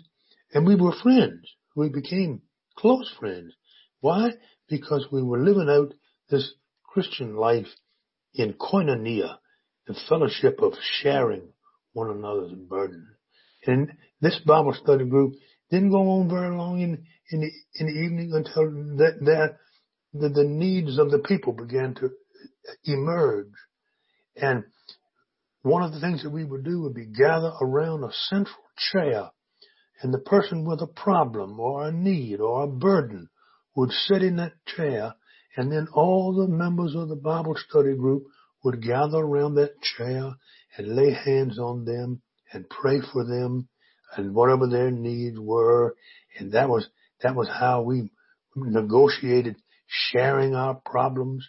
and 0.52 0.66
we 0.66 0.74
were 0.74 0.94
friends. 1.02 1.48
We 1.74 1.88
became 1.88 2.42
close 2.76 3.10
friends. 3.18 3.54
Why? 4.00 4.30
Because 4.68 5.06
we 5.10 5.22
were 5.22 5.42
living 5.42 5.68
out 5.70 5.94
this 6.28 6.52
Christian 6.96 7.36
life 7.36 7.66
in 8.32 8.54
koinonia, 8.54 9.36
the 9.86 9.94
fellowship 10.08 10.60
of 10.62 10.72
sharing 11.02 11.42
one 11.92 12.08
another's 12.08 12.54
burden. 12.54 13.06
And 13.66 13.92
this 14.22 14.40
Bible 14.46 14.72
study 14.82 15.04
group 15.04 15.34
didn't 15.70 15.90
go 15.90 15.98
on 15.98 16.30
very 16.30 16.56
long 16.56 16.80
in, 16.80 17.04
in 17.30 17.40
the, 17.42 17.50
in 17.74 17.86
the 17.86 17.92
evening 17.92 18.32
until 18.32 18.70
that, 18.96 19.18
that 19.26 19.56
the, 20.14 20.30
the 20.30 20.48
needs 20.48 20.98
of 20.98 21.10
the 21.10 21.18
people 21.18 21.52
began 21.52 21.94
to 21.96 22.08
emerge. 22.84 23.52
And 24.34 24.64
one 25.60 25.82
of 25.82 25.92
the 25.92 26.00
things 26.00 26.22
that 26.22 26.30
we 26.30 26.44
would 26.44 26.64
do 26.64 26.80
would 26.80 26.94
be 26.94 27.04
gather 27.04 27.52
around 27.60 28.04
a 28.04 28.12
central 28.30 28.64
chair 28.78 29.28
and 30.00 30.14
the 30.14 30.18
person 30.18 30.64
with 30.66 30.80
a 30.80 30.86
problem 30.86 31.60
or 31.60 31.88
a 31.88 31.92
need 31.92 32.40
or 32.40 32.64
a 32.64 32.68
burden 32.68 33.28
would 33.74 33.90
sit 33.90 34.22
in 34.22 34.36
that 34.36 34.54
chair 34.64 35.12
and 35.56 35.72
then 35.72 35.88
all 35.92 36.34
the 36.34 36.46
members 36.46 36.94
of 36.94 37.08
the 37.08 37.16
Bible 37.16 37.56
study 37.68 37.94
group 37.96 38.24
would 38.62 38.82
gather 38.82 39.18
around 39.18 39.54
that 39.54 39.80
chair 39.80 40.34
and 40.76 40.96
lay 40.96 41.12
hands 41.12 41.58
on 41.58 41.84
them 41.84 42.20
and 42.52 42.68
pray 42.68 43.00
for 43.12 43.24
them 43.24 43.68
and 44.16 44.34
whatever 44.34 44.66
their 44.66 44.90
needs 44.90 45.38
were. 45.38 45.96
And 46.38 46.52
that 46.52 46.68
was, 46.68 46.86
that 47.22 47.34
was 47.34 47.48
how 47.48 47.82
we 47.82 48.10
negotiated 48.54 49.56
sharing 49.86 50.54
our 50.54 50.74
problems 50.74 51.48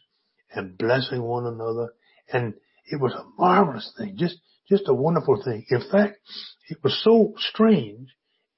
and 0.52 0.78
blessing 0.78 1.22
one 1.22 1.46
another. 1.46 1.94
And 2.32 2.54
it 2.86 3.02
was 3.02 3.14
a 3.14 3.26
marvelous 3.38 3.92
thing, 3.98 4.16
just, 4.18 4.38
just 4.70 4.88
a 4.88 4.94
wonderful 4.94 5.42
thing. 5.44 5.66
In 5.70 5.82
fact, 5.92 6.18
it 6.70 6.78
was 6.84 7.00
so 7.04 7.34
strange 7.38 8.10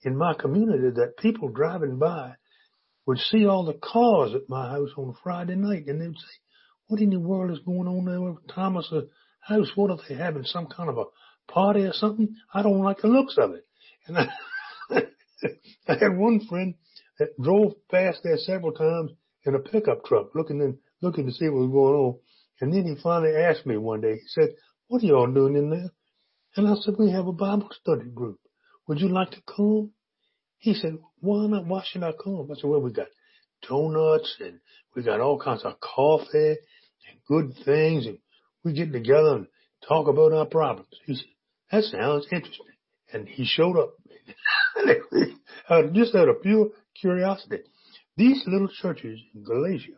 in 0.03 0.17
my 0.17 0.33
community 0.33 0.89
that 0.95 1.17
people 1.17 1.49
driving 1.49 1.97
by 1.97 2.35
would 3.05 3.17
see 3.17 3.45
all 3.45 3.65
the 3.65 3.73
cars 3.73 4.33
at 4.35 4.49
my 4.49 4.69
house 4.69 4.89
on 4.97 5.15
Friday 5.23 5.55
night 5.55 5.87
and 5.87 6.01
they'd 6.01 6.13
say, 6.13 6.37
what 6.87 7.01
in 7.01 7.11
the 7.11 7.19
world 7.19 7.51
is 7.51 7.59
going 7.59 7.87
on 7.87 8.05
there 8.05 8.21
with 8.21 8.47
Thomas' 8.47 8.91
house? 9.41 9.71
What 9.75 9.91
are 9.91 9.99
they 10.07 10.15
having? 10.15 10.43
Some 10.43 10.67
kind 10.67 10.89
of 10.89 10.97
a 10.97 11.05
party 11.51 11.81
or 11.81 11.93
something? 11.93 12.35
I 12.53 12.61
don't 12.61 12.83
like 12.83 13.01
the 13.01 13.07
looks 13.07 13.35
of 13.37 13.51
it. 13.53 13.65
And 14.07 14.17
I, 14.17 14.27
I 15.87 15.93
had 15.99 16.17
one 16.17 16.41
friend 16.47 16.75
that 17.19 17.39
drove 17.41 17.73
past 17.91 18.19
there 18.23 18.37
several 18.37 18.71
times 18.71 19.11
in 19.45 19.55
a 19.55 19.59
pickup 19.59 20.03
truck 20.05 20.35
looking 20.35 20.61
in, 20.61 20.77
looking 21.01 21.25
to 21.25 21.31
see 21.31 21.49
what 21.49 21.61
was 21.61 21.71
going 21.71 21.95
on. 21.95 22.19
And 22.61 22.73
then 22.73 22.85
he 22.85 23.01
finally 23.01 23.35
asked 23.35 23.65
me 23.65 23.77
one 23.77 24.01
day, 24.01 24.15
he 24.15 24.27
said, 24.27 24.49
what 24.87 25.03
are 25.03 25.05
y'all 25.05 25.31
doing 25.31 25.55
in 25.55 25.69
there? 25.69 25.91
And 26.55 26.67
I 26.67 26.73
said, 26.81 26.95
we 26.97 27.11
have 27.11 27.27
a 27.27 27.31
Bible 27.31 27.69
study 27.71 28.09
group. 28.09 28.39
Would 28.87 28.99
you 28.99 29.09
like 29.09 29.31
to 29.31 29.41
come? 29.45 29.91
He 30.59 30.73
said, 30.73 30.97
why 31.21 31.47
not? 31.47 31.65
Why 31.65 31.83
should 31.85 32.03
I 32.03 32.11
come? 32.11 32.47
I 32.51 32.55
said, 32.55 32.69
well, 32.69 32.81
we 32.81 32.91
got 32.91 33.07
donuts 33.67 34.35
and 34.39 34.59
we 34.95 35.03
got 35.03 35.21
all 35.21 35.39
kinds 35.39 35.63
of 35.63 35.79
coffee 35.79 36.57
and 37.09 37.19
good 37.27 37.53
things 37.65 38.05
and 38.05 38.19
we 38.63 38.73
get 38.73 38.91
together 38.91 39.35
and 39.37 39.47
talk 39.87 40.07
about 40.07 40.33
our 40.33 40.45
problems. 40.45 40.89
He 41.05 41.15
said, 41.15 41.25
that 41.71 41.83
sounds 41.83 42.27
interesting. 42.31 42.65
And 43.13 43.27
he 43.27 43.45
showed 43.45 43.77
up. 43.77 43.93
just 45.93 46.15
out 46.15 46.29
of 46.29 46.41
pure 46.41 46.69
curiosity. 46.99 47.59
These 48.17 48.43
little 48.47 48.69
churches 48.81 49.19
in 49.33 49.43
Galatia, 49.43 49.97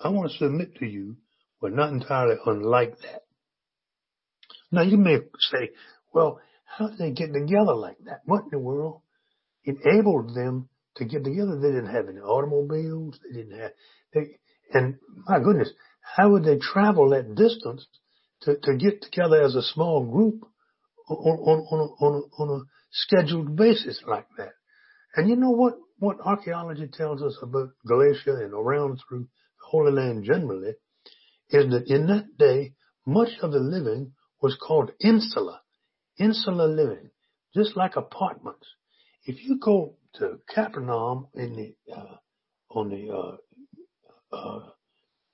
I 0.00 0.10
want 0.10 0.30
to 0.30 0.36
submit 0.36 0.76
to 0.76 0.86
you, 0.86 1.16
were 1.60 1.70
not 1.70 1.92
entirely 1.92 2.36
unlike 2.44 2.98
that. 3.00 3.22
Now 4.70 4.82
you 4.82 4.98
may 4.98 5.16
say, 5.38 5.70
well, 6.12 6.40
how 6.64 6.88
did 6.88 6.98
they 6.98 7.10
get 7.12 7.32
together 7.32 7.74
like 7.74 7.96
that? 8.04 8.20
What 8.26 8.44
in 8.44 8.50
the 8.52 8.58
world 8.58 9.00
enabled 9.66 10.34
them 10.34 10.68
to 10.96 11.04
get 11.04 11.24
together? 11.24 11.58
They 11.58 11.68
didn't 11.68 11.94
have 11.94 12.08
any 12.08 12.20
automobiles. 12.20 13.18
They 13.22 13.38
didn't 13.42 13.58
have, 13.58 13.72
they, 14.14 14.20
and 14.72 14.96
my 15.26 15.40
goodness, 15.40 15.70
how 16.00 16.30
would 16.30 16.44
they 16.44 16.58
travel 16.58 17.10
that 17.10 17.34
distance 17.34 17.86
to, 18.42 18.56
to 18.62 18.76
get 18.76 19.02
together 19.02 19.42
as 19.42 19.54
a 19.54 19.62
small 19.62 20.04
group 20.04 20.44
on, 21.08 21.38
on, 21.38 21.58
on, 21.70 21.80
a, 21.80 22.04
on, 22.04 22.14
a, 22.14 22.42
on 22.42 22.60
a 22.60 22.64
scheduled 22.92 23.56
basis 23.56 24.00
like 24.06 24.26
that? 24.38 24.52
And 25.16 25.28
you 25.28 25.36
know 25.36 25.50
what, 25.50 25.74
what 25.98 26.20
archaeology 26.20 26.88
tells 26.92 27.22
us 27.22 27.36
about 27.42 27.70
Galatia 27.86 28.34
and 28.34 28.52
around 28.52 29.00
through 29.08 29.20
the 29.20 29.66
Holy 29.70 29.92
Land 29.92 30.24
generally 30.24 30.74
is 31.50 31.70
that 31.70 31.84
in 31.86 32.06
that 32.08 32.36
day, 32.38 32.74
much 33.06 33.30
of 33.40 33.52
the 33.52 33.58
living 33.58 34.12
was 34.42 34.56
called 34.56 34.90
insular, 35.00 35.58
insular 36.18 36.68
living, 36.68 37.10
just 37.54 37.76
like 37.76 37.96
apartments. 37.96 38.66
If 39.26 39.44
you 39.44 39.58
go 39.58 39.96
to 40.14 40.38
Capernaum 40.54 41.26
in 41.34 41.56
the 41.56 41.92
uh, 41.92 42.16
on 42.70 42.90
the 42.90 43.12
uh, 43.12 44.36
uh, 44.36 44.60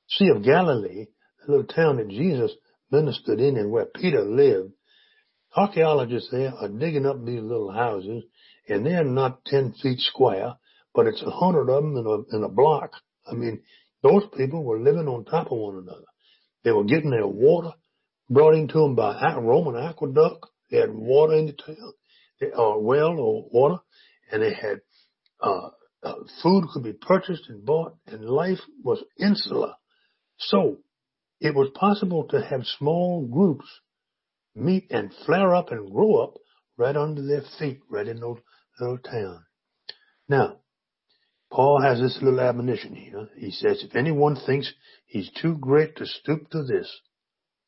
Sea 0.08 0.30
of 0.30 0.42
Galilee, 0.42 1.06
the 1.44 1.52
little 1.52 1.66
town 1.66 1.98
that 1.98 2.08
Jesus 2.08 2.52
ministered 2.90 3.40
in 3.40 3.58
and 3.58 3.70
where 3.70 3.84
Peter 3.84 4.22
lived, 4.22 4.72
archaeologists 5.54 6.30
there 6.30 6.54
are 6.54 6.68
digging 6.68 7.04
up 7.04 7.22
these 7.24 7.42
little 7.42 7.70
houses 7.70 8.24
and 8.68 8.86
they're 8.86 9.04
not 9.04 9.44
10 9.44 9.74
feet 9.82 9.98
square, 9.98 10.54
but 10.94 11.06
it's 11.06 11.22
a 11.22 11.30
hundred 11.30 11.68
of 11.68 11.82
them 11.82 11.96
in 11.96 12.06
a, 12.06 12.36
in 12.36 12.44
a 12.44 12.48
block. 12.48 12.92
I 13.30 13.34
mean, 13.34 13.62
those 14.02 14.22
people 14.36 14.64
were 14.64 14.80
living 14.80 15.08
on 15.08 15.24
top 15.24 15.52
of 15.52 15.58
one 15.58 15.76
another. 15.76 16.06
They 16.64 16.72
were 16.72 16.84
getting 16.84 17.10
their 17.10 17.26
water 17.26 17.72
brought 18.30 18.54
into 18.54 18.78
them 18.78 18.94
by 18.94 19.36
Roman 19.36 19.76
aqueduct. 19.76 20.46
They 20.70 20.78
had 20.78 20.94
water 20.94 21.34
in 21.34 21.46
the 21.46 21.52
town, 21.52 21.92
or 22.56 22.80
well 22.82 23.18
or 23.18 23.48
water, 23.50 23.82
and 24.30 24.42
they 24.42 24.54
had 24.54 24.80
uh, 25.40 25.70
uh, 26.02 26.14
food 26.42 26.64
could 26.72 26.82
be 26.82 26.92
purchased 26.92 27.48
and 27.48 27.64
bought, 27.64 27.96
and 28.06 28.24
life 28.24 28.60
was 28.82 29.02
insular. 29.18 29.74
So 30.38 30.78
it 31.40 31.54
was 31.54 31.70
possible 31.74 32.24
to 32.28 32.42
have 32.42 32.64
small 32.78 33.26
groups 33.26 33.66
meet 34.54 34.90
and 34.90 35.12
flare 35.26 35.54
up 35.54 35.70
and 35.70 35.90
grow 35.90 36.16
up 36.16 36.34
right 36.76 36.96
under 36.96 37.22
their 37.22 37.42
feet, 37.58 37.80
right 37.88 38.06
in 38.06 38.20
those 38.20 38.38
little 38.80 38.98
towns. 38.98 39.44
Now, 40.28 40.58
Paul 41.50 41.82
has 41.82 42.00
this 42.00 42.18
little 42.22 42.40
admonition 42.40 42.94
here. 42.94 43.28
He 43.36 43.50
says, 43.50 43.84
if 43.84 43.94
anyone 43.94 44.36
thinks 44.36 44.72
he's 45.06 45.30
too 45.40 45.56
great 45.58 45.96
to 45.96 46.06
stoop 46.06 46.48
to 46.50 46.62
this, 46.62 46.90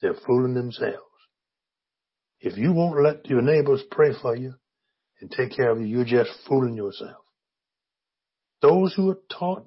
they're 0.01 0.15
fooling 0.27 0.55
themselves. 0.55 0.99
If 2.41 2.57
you 2.57 2.73
won't 2.73 3.03
let 3.03 3.27
your 3.27 3.43
neighbors 3.43 3.83
pray 3.91 4.13
for 4.21 4.37
you 4.37 4.55
and 5.25 5.31
take 5.31 5.57
care 5.57 5.71
of 5.71 5.81
you, 5.81 5.87
you're 5.87 6.05
just 6.05 6.31
fooling 6.47 6.77
yourself. 6.77 7.25
Those 8.61 8.93
who 8.95 9.09
are 9.09 9.19
taught 9.33 9.67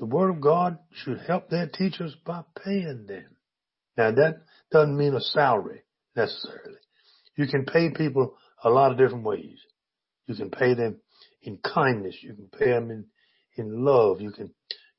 the 0.00 0.04
Word 0.04 0.30
of 0.30 0.40
God 0.40 0.78
should 0.92 1.20
help 1.20 1.48
their 1.48 1.68
teachers 1.68 2.16
by 2.26 2.42
paying 2.64 3.06
them. 3.06 3.36
Now 3.96 4.10
that 4.10 4.42
doesn't 4.72 4.96
mean 4.96 5.14
a 5.14 5.20
salary 5.20 5.82
necessarily. 6.16 6.80
You 7.36 7.46
can 7.46 7.66
pay 7.66 7.90
people 7.90 8.34
a 8.64 8.68
lot 8.68 8.90
of 8.90 8.98
different 8.98 9.24
ways. 9.24 9.58
You 10.26 10.34
can 10.34 10.50
pay 10.50 10.74
them 10.74 10.96
in 11.42 11.58
kindness. 11.58 12.16
You 12.20 12.34
can 12.34 12.48
pay 12.48 12.70
them 12.70 12.90
in, 12.90 13.04
in 13.56 13.84
love. 13.84 14.20
You 14.20 14.32
can, 14.32 14.52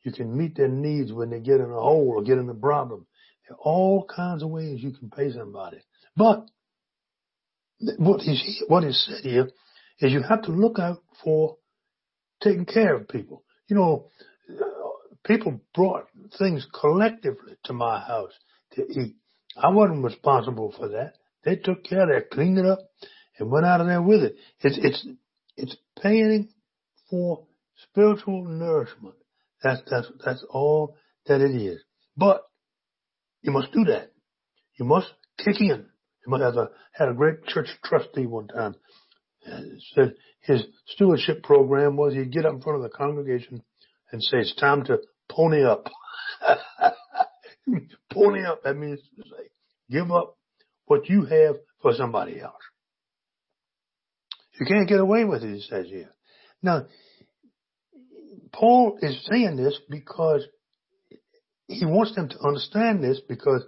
you 0.04 0.14
can 0.14 0.38
meet 0.38 0.56
their 0.56 0.70
needs 0.70 1.12
when 1.12 1.32
they 1.32 1.42
get 1.42 1.60
in 1.60 1.70
a 1.70 1.82
hole 1.82 2.14
or 2.16 2.24
get 2.24 2.38
in 2.38 2.48
a 2.48 2.54
problem. 2.54 3.08
There 3.48 3.58
are 3.58 3.62
all 3.62 4.06
kinds 4.06 4.42
of 4.42 4.52
ways 4.52 4.82
you 4.82 4.92
can 4.92 5.10
pay 5.10 5.34
somebody. 5.34 5.80
But 6.16 6.46
what 7.98 8.22
is, 8.22 8.64
what 8.68 8.84
is 8.84 9.06
said 9.06 9.24
here 9.24 9.50
is 10.00 10.12
you 10.12 10.22
have 10.22 10.44
to 10.44 10.52
look 10.52 10.80
out 10.80 11.02
for 11.24 11.58
taking 12.42 12.66
care 12.66 12.96
of 12.96 13.08
people. 13.08 13.44
You 13.68 13.76
know, 13.76 14.10
people 15.26 15.62
brought 15.74 16.08
things 16.38 16.66
collectively 16.80 17.54
to 17.66 17.74
my 17.74 18.00
house 18.00 18.34
to 18.74 18.84
eat. 18.84 19.16
I 19.58 19.70
wasn't 19.70 20.04
responsible 20.04 20.74
for 20.78 20.90
that. 20.90 21.14
They 21.44 21.56
took 21.56 21.84
care 21.84 22.04
of 22.04 22.10
it, 22.10 22.30
cleaned 22.30 22.58
it 22.58 22.66
up, 22.66 22.80
and 23.38 23.50
went 23.50 23.66
out 23.66 23.82
of 23.82 23.88
there 23.88 24.02
with 24.02 24.24
it. 24.24 24.36
It's 24.62 24.78
it's 24.82 25.08
it's 25.58 25.76
paying 26.02 26.50
for 27.10 27.46
spiritual 27.90 28.46
nourishment. 28.46 29.16
That's 29.64 29.82
that's 29.90 30.08
that's 30.24 30.44
all 30.50 30.96
that 31.26 31.42
it 31.42 31.56
is. 31.56 31.82
But 32.16 32.44
you 33.42 33.52
must 33.52 33.72
do 33.72 33.86
that. 33.86 34.12
You 34.78 34.86
must 34.86 35.08
kick 35.38 35.60
in. 35.60 35.88
Have 36.32 36.58
a 36.58 36.70
had 36.92 37.10
a 37.10 37.14
great 37.14 37.46
church 37.46 37.68
trustee 37.84 38.26
one 38.26 38.48
time 38.48 38.76
said 39.94 40.16
his 40.42 40.64
stewardship 40.88 41.44
program 41.44 41.98
was 41.98 42.14
he'd 42.14 42.32
get 42.32 42.46
up 42.46 42.54
in 42.54 42.62
front 42.62 42.78
of 42.78 42.84
the 42.84 42.96
congregation 42.96 43.64
and 44.12 44.22
say, 44.24 44.38
it's 44.38 44.56
time 44.56 44.84
to 44.86 45.00
pony 45.30 45.64
up. 45.64 45.88
pony 48.12 48.44
up. 48.44 48.64
That 48.64 48.78
means 48.78 49.00
to 49.18 49.24
say, 49.24 49.50
give 49.90 50.12
up 50.12 50.38
what 50.86 51.10
you 51.10 51.26
have 51.26 51.56
for 51.82 51.94
somebody 51.94 52.40
else. 52.42 52.56
You 54.60 54.66
can't 54.66 54.90
get 54.90 55.00
away 55.00 55.24
with 55.24 55.44
it, 55.44 55.56
he 55.56 55.62
says 55.62 55.86
here. 55.88 56.10
Now, 56.62 56.88
Paul 58.52 58.98
is 59.02 59.26
saying 59.30 59.56
this 59.56 59.80
because 59.90 60.46
he 61.68 61.86
wants 61.86 62.16
them 62.16 62.30
to 62.30 62.40
understand 62.42 63.02
this 63.04 63.22
because 63.28 63.64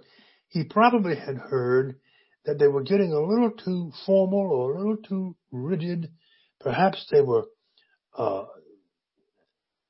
he 0.48 0.64
probably 0.64 1.14
had 1.14 1.36
heard 1.36 1.96
that 2.44 2.58
they 2.58 2.68
were 2.68 2.82
getting 2.82 3.12
a 3.12 3.20
little 3.20 3.50
too 3.50 3.92
formal 4.04 4.50
or 4.50 4.74
a 4.74 4.78
little 4.78 4.96
too 4.96 5.36
rigid. 5.50 6.10
Perhaps 6.60 7.06
they 7.10 7.20
were 7.20 7.44
uh, 8.16 8.44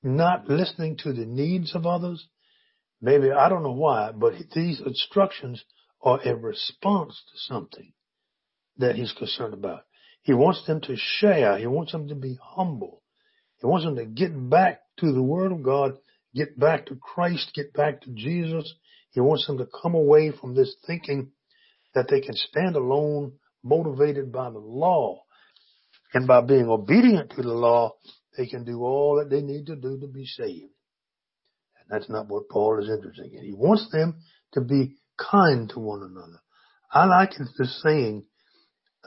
not 0.02 0.48
listening 0.48 0.96
to 0.98 1.12
the 1.12 1.26
needs 1.26 1.74
of 1.74 1.86
others. 1.86 2.26
Maybe 3.00 3.30
I 3.30 3.48
don't 3.48 3.62
know 3.62 3.72
why, 3.72 4.12
but 4.12 4.34
these 4.54 4.80
instructions 4.80 5.64
are 6.02 6.20
a 6.24 6.34
response 6.34 7.22
to 7.32 7.38
something 7.52 7.92
that 8.78 8.96
he's 8.96 9.12
concerned 9.12 9.54
about. 9.54 9.82
He 10.22 10.34
wants 10.34 10.66
them 10.66 10.80
to 10.82 10.96
share. 10.96 11.58
He 11.58 11.66
wants 11.66 11.92
them 11.92 12.08
to 12.08 12.14
be 12.14 12.38
humble. 12.40 13.02
He 13.60 13.66
wants 13.66 13.84
them 13.84 13.96
to 13.96 14.04
get 14.04 14.32
back 14.50 14.80
to 14.98 15.12
the 15.12 15.22
Word 15.22 15.52
of 15.52 15.62
God, 15.62 15.96
get 16.34 16.58
back 16.58 16.86
to 16.86 16.96
Christ, 16.96 17.52
get 17.54 17.72
back 17.72 18.02
to 18.02 18.10
Jesus. 18.10 18.72
He 19.10 19.20
wants 19.20 19.46
them 19.46 19.58
to 19.58 19.66
come 19.82 19.94
away 19.94 20.30
from 20.32 20.54
this 20.54 20.74
thinking 20.86 21.32
that 21.94 22.08
they 22.08 22.20
can 22.20 22.34
stand 22.34 22.76
alone 22.76 23.32
motivated 23.62 24.32
by 24.32 24.50
the 24.50 24.58
law. 24.58 25.22
And 26.14 26.26
by 26.26 26.42
being 26.42 26.68
obedient 26.68 27.30
to 27.30 27.42
the 27.42 27.52
law, 27.52 27.92
they 28.36 28.46
can 28.46 28.64
do 28.64 28.82
all 28.82 29.16
that 29.16 29.30
they 29.30 29.42
need 29.42 29.66
to 29.66 29.76
do 29.76 29.98
to 30.00 30.06
be 30.06 30.26
saved. 30.26 30.72
And 31.80 31.88
that's 31.88 32.10
not 32.10 32.28
what 32.28 32.48
Paul 32.48 32.82
is 32.82 32.90
interested 32.90 33.32
in. 33.32 33.44
He 33.44 33.52
wants 33.52 33.90
them 33.90 34.16
to 34.52 34.60
be 34.60 34.96
kind 35.18 35.68
to 35.70 35.80
one 35.80 36.02
another. 36.02 36.40
I 36.90 37.06
like 37.06 37.30
this 37.30 37.82
saying, 37.82 38.24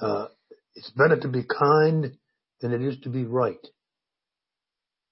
uh, 0.02 0.28
it's 0.74 0.89
better 0.91 1.19
to 1.19 1.28
be 1.28 1.43
kind 1.43 2.17
than 2.62 2.74
it 2.74 2.82
is 2.82 3.00
to 3.02 3.10
be 3.10 3.26
right. 3.26 3.65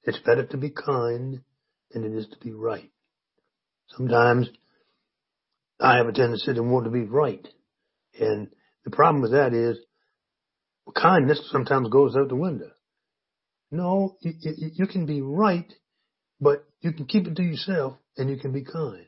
It's 0.04 0.20
better 0.20 0.46
to 0.48 0.58
be 0.58 0.72
kind 0.72 1.42
than 1.92 2.04
it 2.04 2.14
is 2.14 2.28
to 2.28 2.38
be 2.44 2.52
right. 2.52 2.92
Sometimes 3.90 4.50
I 5.80 5.98
have 5.98 6.08
a 6.08 6.12
tendency 6.12 6.54
to 6.54 6.64
want 6.64 6.86
to 6.86 6.92
be 6.92 7.04
right. 7.04 7.48
And 8.20 8.50
the 8.86 8.92
problem 8.92 9.22
with 9.22 9.32
that 9.32 9.54
is 9.54 9.78
kindness 10.96 11.50
sometimes 11.52 11.90
goes 11.90 12.16
out 12.16 12.30
the 12.30 12.36
window. 12.36 12.72
No, 13.72 14.18
you, 14.22 14.34
you, 14.76 14.88
can 14.88 15.06
be 15.06 15.22
right, 15.22 15.72
but 16.40 16.66
you 16.82 16.92
can 16.92 17.06
keep 17.06 17.26
it 17.26 17.36
to 17.36 17.44
yourself 17.44 17.98
and 18.18 18.30
you 18.30 18.38
can 18.38 18.52
be 18.52 18.64
kind. 18.64 19.06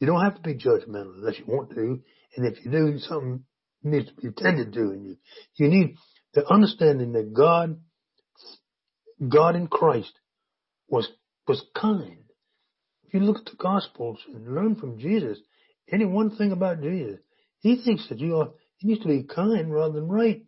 You 0.00 0.06
don't 0.06 0.24
have 0.24 0.36
to 0.36 0.42
be 0.42 0.54
judgmental 0.54 1.14
unless 1.16 1.38
you 1.38 1.44
want 1.46 1.70
to. 1.70 2.00
And 2.36 2.46
if 2.46 2.64
you 2.64 2.70
do, 2.70 2.98
something 2.98 3.44
needs 3.82 4.08
to 4.08 4.14
be 4.14 4.28
attended 4.28 4.72
to 4.72 4.80
in 4.92 5.04
you. 5.04 5.16
You 5.56 5.68
need 5.68 5.94
the 6.34 6.50
understanding 6.50 7.12
that 7.12 7.32
God, 7.32 7.78
God 9.28 9.54
in 9.54 9.68
Christ 9.68 10.12
was, 10.88 11.08
was 11.46 11.64
kind. 11.76 12.24
If 13.04 13.14
you 13.14 13.20
look 13.20 13.38
at 13.38 13.44
the 13.44 13.56
Gospels 13.56 14.18
and 14.32 14.54
learn 14.54 14.76
from 14.76 14.98
Jesus, 14.98 15.38
any 15.92 16.06
one 16.06 16.36
thing 16.36 16.52
about 16.52 16.82
Jesus, 16.82 17.20
he 17.60 17.76
thinks 17.76 18.08
that 18.08 18.18
you 18.18 18.36
are, 18.38 18.50
he 18.78 18.88
needs 18.88 19.02
to 19.02 19.08
be 19.08 19.22
kind 19.22 19.72
rather 19.72 19.94
than 19.94 20.08
right. 20.08 20.42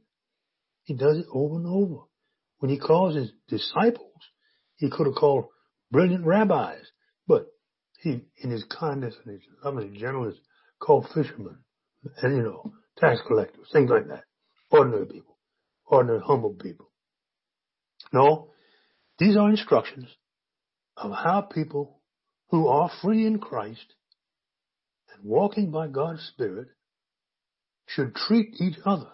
He 0.85 0.94
does 0.94 1.18
it 1.18 1.27
over 1.33 1.57
and 1.57 1.66
over. 1.66 2.03
When 2.59 2.70
he 2.70 2.79
calls 2.79 3.14
his 3.14 3.33
disciples, 3.48 4.11
he 4.77 4.90
could 4.90 5.07
have 5.07 5.14
called 5.14 5.46
brilliant 5.90 6.25
rabbis, 6.25 6.81
but 7.27 7.46
he, 8.01 8.22
in 8.38 8.51
his 8.51 8.64
kindness 8.64 9.14
and 9.25 9.35
his 9.35 9.42
love 9.64 9.77
and 9.77 9.96
gentleness, 9.96 10.37
called 10.81 11.07
fishermen 11.14 11.59
and, 12.22 12.37
you 12.37 12.42
know, 12.42 12.72
tax 12.98 13.20
collectors, 13.27 13.68
things 13.72 13.90
like 13.90 14.09
that. 14.09 14.25
Ordinary 14.70 15.07
people, 15.07 15.38
ordinary 15.87 16.20
humble 16.25 16.55
people. 16.55 16.90
No, 18.12 18.51
these 19.18 19.37
are 19.37 19.51
instructions 19.51 20.09
of 20.96 21.12
how 21.12 21.42
people 21.42 22.01
who 22.51 22.66
are 22.66 22.90
free 23.03 23.27
in 23.27 23.38
Christ 23.38 23.94
and 25.14 25.25
walking 25.25 25.70
by 25.70 25.88
God's 25.88 26.22
Spirit 26.33 26.68
should 27.94 28.14
treat 28.14 28.55
each 28.61 28.76
other. 28.85 29.09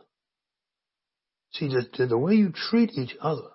See, 1.52 1.68
the, 1.68 2.06
the 2.06 2.18
way 2.18 2.34
you 2.34 2.52
treat 2.52 2.92
each 2.92 3.16
other 3.20 3.50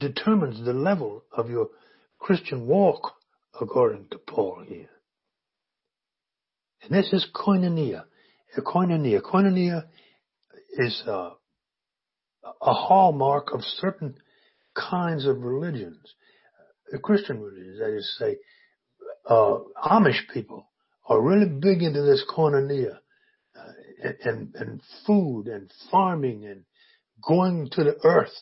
determines 0.00 0.64
the 0.64 0.72
level 0.72 1.24
of 1.32 1.48
your 1.48 1.68
Christian 2.18 2.66
walk, 2.66 3.12
according 3.60 4.08
to 4.10 4.18
Paul 4.18 4.64
here. 4.66 4.88
And 6.82 6.92
this 6.92 7.12
is 7.12 7.26
koinonia. 7.34 8.04
Koinonia. 8.58 9.22
Koinonia 9.22 9.84
is 10.72 11.02
a, 11.06 11.30
a 12.60 12.74
hallmark 12.74 13.52
of 13.52 13.60
certain 13.62 14.16
kinds 14.74 15.26
of 15.26 15.42
religions. 15.42 16.14
The 16.90 16.98
Christian 16.98 17.40
religions, 17.40 17.78
that 17.78 17.96
is 17.96 18.16
to 18.18 18.24
say, 18.24 18.36
uh, 19.28 19.58
Amish 19.84 20.28
people 20.34 20.66
are 21.08 21.20
really 21.20 21.46
big 21.48 21.82
into 21.82 22.02
this 22.02 22.24
koinonia 22.28 22.96
uh, 22.96 23.01
and, 24.02 24.54
and, 24.54 24.82
food 25.06 25.46
and 25.46 25.72
farming 25.90 26.44
and 26.44 26.64
going 27.26 27.68
to 27.72 27.84
the 27.84 27.96
earth 28.04 28.34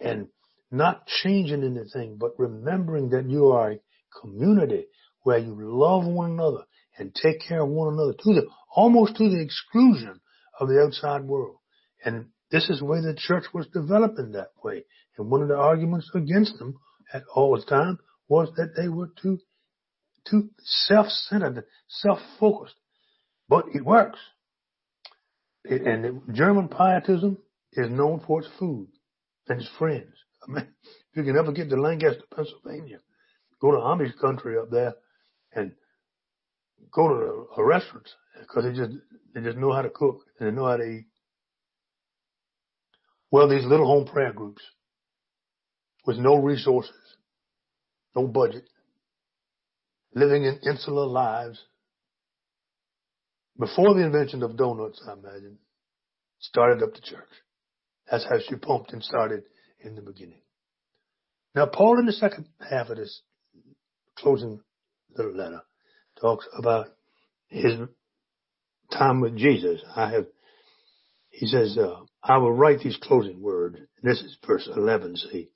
and 0.00 0.28
not 0.70 1.06
changing 1.06 1.64
anything, 1.64 2.16
but 2.18 2.38
remembering 2.38 3.10
that 3.10 3.28
you 3.28 3.48
are 3.48 3.72
a 3.72 3.80
community 4.20 4.86
where 5.22 5.38
you 5.38 5.54
love 5.58 6.06
one 6.06 6.32
another 6.32 6.64
and 6.96 7.14
take 7.14 7.40
care 7.46 7.62
of 7.62 7.68
one 7.68 7.92
another 7.94 8.12
to 8.12 8.34
the, 8.34 8.46
almost 8.74 9.16
to 9.16 9.28
the 9.28 9.40
exclusion 9.42 10.20
of 10.58 10.68
the 10.68 10.80
outside 10.80 11.24
world. 11.24 11.56
And 12.04 12.26
this 12.50 12.68
is 12.70 12.78
the 12.78 12.84
way 12.84 13.00
the 13.00 13.14
church 13.14 13.44
was 13.52 13.66
developing 13.72 14.32
that 14.32 14.50
way. 14.62 14.84
And 15.16 15.30
one 15.30 15.42
of 15.42 15.48
the 15.48 15.56
arguments 15.56 16.10
against 16.14 16.58
them 16.58 16.78
at 17.12 17.22
all 17.34 17.56
the 17.56 17.64
time 17.64 17.98
was 18.28 18.48
that 18.56 18.74
they 18.76 18.88
were 18.88 19.10
too, 19.20 19.38
too 20.28 20.50
self-centered, 20.62 21.64
self-focused. 21.88 22.74
But 23.48 23.66
it 23.74 23.84
works. 23.84 24.18
It, 25.64 25.82
and 25.82 26.22
German 26.34 26.68
pietism 26.68 27.38
is 27.72 27.90
known 27.90 28.20
for 28.26 28.40
its 28.40 28.48
food 28.58 28.88
and 29.48 29.60
its 29.60 29.70
friends. 29.78 30.12
I 30.48 30.52
mean, 30.52 30.68
if 30.82 31.16
you 31.16 31.24
can 31.24 31.36
ever 31.36 31.52
get 31.52 31.68
to 31.70 31.76
Lancaster, 31.80 32.22
Pennsylvania, 32.34 32.98
go 33.60 33.70
to 33.72 33.78
Amish 33.78 34.18
country 34.18 34.58
up 34.58 34.70
there 34.70 34.94
and 35.54 35.72
go 36.92 37.08
to 37.08 37.14
a, 37.14 37.62
a 37.62 37.64
restaurant 37.64 38.08
because 38.40 38.64
they 38.64 38.72
just, 38.72 38.92
they 39.34 39.42
just 39.42 39.58
know 39.58 39.72
how 39.72 39.82
to 39.82 39.90
cook 39.90 40.20
and 40.38 40.48
they 40.48 40.54
know 40.54 40.66
how 40.66 40.76
to 40.76 40.84
eat. 40.84 41.06
Well, 43.30 43.48
these 43.48 43.64
little 43.64 43.86
home 43.86 44.06
prayer 44.06 44.32
groups 44.32 44.62
with 46.06 46.16
no 46.16 46.36
resources, 46.36 46.94
no 48.16 48.26
budget, 48.26 48.68
living 50.14 50.44
in 50.44 50.58
insular 50.66 51.06
lives 51.06 51.60
before 53.58 53.94
the 53.94 54.04
invention 54.04 54.42
of 54.42 54.56
donuts, 54.56 55.02
I 55.06 55.12
imagine, 55.12 55.58
started 56.38 56.82
up 56.82 56.94
the 56.94 57.00
church. 57.00 57.28
That's 58.10 58.24
how 58.24 58.38
she 58.38 58.56
pumped 58.56 58.92
and 58.92 59.02
started 59.02 59.44
in 59.80 59.94
the 59.94 60.02
beginning. 60.02 60.40
Now, 61.54 61.66
Paul 61.66 61.98
in 61.98 62.06
the 62.06 62.12
second 62.12 62.46
half 62.68 62.88
of 62.88 62.96
this 62.96 63.22
closing 64.16 64.60
little 65.16 65.34
letter 65.34 65.62
talks 66.20 66.46
about 66.56 66.88
his 67.48 67.74
time 68.92 69.20
with 69.20 69.36
Jesus. 69.36 69.80
I 69.94 70.10
have, 70.10 70.26
he 71.30 71.46
says, 71.46 71.76
uh, 71.78 72.00
I 72.22 72.38
will 72.38 72.52
write 72.52 72.80
these 72.80 72.98
closing 73.02 73.40
words. 73.40 73.78
This 74.02 74.20
is 74.20 74.36
verse 74.46 74.68
11, 74.74 75.16
see, 75.16 75.48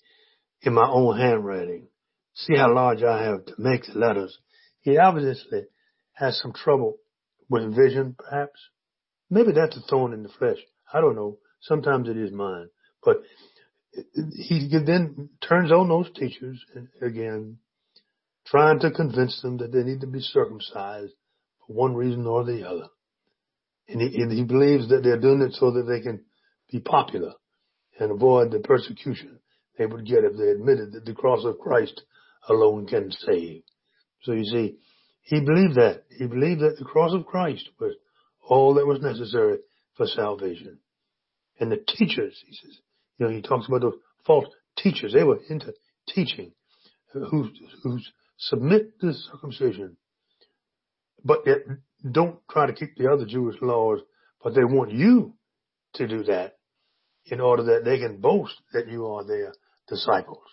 in 0.62 0.74
my 0.74 0.86
own 0.86 1.18
handwriting. 1.18 1.88
See 2.34 2.56
how 2.56 2.74
large 2.74 3.02
I 3.02 3.22
have 3.24 3.44
to 3.46 3.54
make 3.58 3.84
the 3.86 3.98
letters. 3.98 4.36
He 4.80 4.98
obviously 4.98 5.66
has 6.14 6.40
some 6.40 6.52
trouble 6.52 6.96
with 7.54 7.74
vision, 7.74 8.16
perhaps. 8.18 8.58
Maybe 9.30 9.52
that's 9.52 9.76
a 9.76 9.80
thorn 9.80 10.12
in 10.12 10.22
the 10.22 10.28
flesh. 10.28 10.58
I 10.92 11.00
don't 11.00 11.16
know. 11.16 11.38
Sometimes 11.62 12.08
it 12.08 12.16
is 12.16 12.32
mine. 12.32 12.68
But 13.02 13.22
he 14.34 14.68
then 14.84 15.30
turns 15.46 15.70
on 15.70 15.88
those 15.88 16.10
teachers 16.14 16.62
again, 17.00 17.58
trying 18.46 18.80
to 18.80 18.90
convince 18.90 19.40
them 19.40 19.58
that 19.58 19.72
they 19.72 19.82
need 19.82 20.00
to 20.00 20.06
be 20.06 20.20
circumcised 20.20 21.12
for 21.66 21.72
one 21.72 21.94
reason 21.94 22.26
or 22.26 22.44
the 22.44 22.68
other. 22.68 22.88
And 23.88 24.00
he, 24.00 24.20
and 24.20 24.32
he 24.32 24.44
believes 24.44 24.88
that 24.88 25.02
they're 25.02 25.20
doing 25.20 25.42
it 25.42 25.52
so 25.54 25.70
that 25.72 25.84
they 25.84 26.00
can 26.00 26.24
be 26.72 26.80
popular 26.80 27.32
and 27.98 28.10
avoid 28.10 28.50
the 28.50 28.58
persecution 28.58 29.38
they 29.78 29.86
would 29.86 30.06
get 30.06 30.24
if 30.24 30.36
they 30.36 30.48
admitted 30.48 30.92
that 30.92 31.04
the 31.04 31.14
cross 31.14 31.44
of 31.44 31.58
Christ 31.58 32.02
alone 32.48 32.86
can 32.86 33.10
save. 33.10 33.62
So 34.22 34.32
you 34.32 34.44
see, 34.44 34.76
he 35.24 35.40
believed 35.40 35.74
that. 35.76 36.04
He 36.16 36.26
believed 36.26 36.60
that 36.60 36.76
the 36.78 36.84
cross 36.84 37.12
of 37.14 37.26
Christ 37.26 37.68
was 37.80 37.94
all 38.46 38.74
that 38.74 38.86
was 38.86 39.00
necessary 39.00 39.58
for 39.96 40.06
salvation. 40.06 40.78
And 41.58 41.72
the 41.72 41.76
teachers, 41.76 42.42
he 42.46 42.54
says, 42.54 42.78
you 43.18 43.26
know, 43.26 43.32
he 43.32 43.40
talks 43.40 43.66
about 43.66 43.80
those 43.80 43.98
false 44.26 44.46
teachers. 44.76 45.12
They 45.12 45.24
were 45.24 45.40
into 45.48 45.72
teaching 46.08 46.52
who, 47.12 47.50
who 47.82 47.98
submit 48.38 49.00
to 49.00 49.12
circumcision, 49.12 49.96
but 51.24 51.40
yet 51.46 51.58
don't 52.10 52.38
try 52.50 52.66
to 52.66 52.72
keep 52.72 52.96
the 52.96 53.10
other 53.10 53.24
Jewish 53.24 53.56
laws, 53.62 54.00
but 54.42 54.54
they 54.54 54.64
want 54.64 54.92
you 54.92 55.34
to 55.94 56.06
do 56.06 56.24
that 56.24 56.56
in 57.26 57.40
order 57.40 57.62
that 57.62 57.84
they 57.84 57.98
can 57.98 58.20
boast 58.20 58.54
that 58.74 58.88
you 58.88 59.06
are 59.06 59.24
their 59.24 59.54
disciples. 59.88 60.44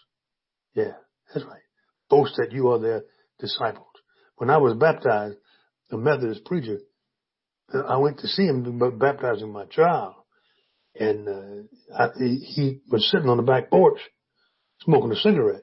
Yeah, 0.76 0.94
that's 1.34 1.46
right. 1.46 1.62
Boast 2.10 2.36
that 2.38 2.54
you 2.54 2.70
are 2.70 2.80
their 2.80 3.02
disciples. 3.40 3.91
When 4.42 4.50
I 4.50 4.58
was 4.58 4.74
baptized, 4.74 5.38
a 5.92 5.98
Methodist 5.98 6.46
preacher, 6.46 6.80
I 7.72 7.98
went 7.98 8.18
to 8.22 8.28
see 8.28 8.48
him 8.48 8.80
baptizing 8.98 9.54
my 9.54 9.66
child 9.66 10.16
and 10.96 11.30
uh, 11.30 11.96
I, 11.96 12.08
he 12.18 12.82
was 12.90 13.08
sitting 13.12 13.30
on 13.30 13.38
the 13.38 13.44
back 13.44 13.70
porch 13.70 14.00
smoking 14.80 15.12
a 15.12 15.16
cigarette 15.16 15.62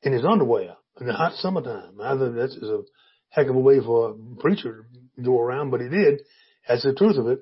in 0.00 0.12
his 0.12 0.24
underwear 0.24 0.76
in 1.00 1.08
the 1.08 1.12
hot 1.12 1.32
summertime. 1.34 2.00
I 2.00 2.16
think 2.16 2.36
that's 2.36 2.54
a 2.54 2.82
heck 3.30 3.48
of 3.48 3.56
a 3.56 3.58
way 3.58 3.80
for 3.80 4.10
a 4.10 4.40
preacher 4.40 4.86
to 5.16 5.22
go 5.24 5.40
around, 5.40 5.72
but 5.72 5.80
he 5.80 5.88
did. 5.88 6.20
That's 6.68 6.84
the 6.84 6.94
truth 6.94 7.16
of 7.16 7.26
it. 7.26 7.40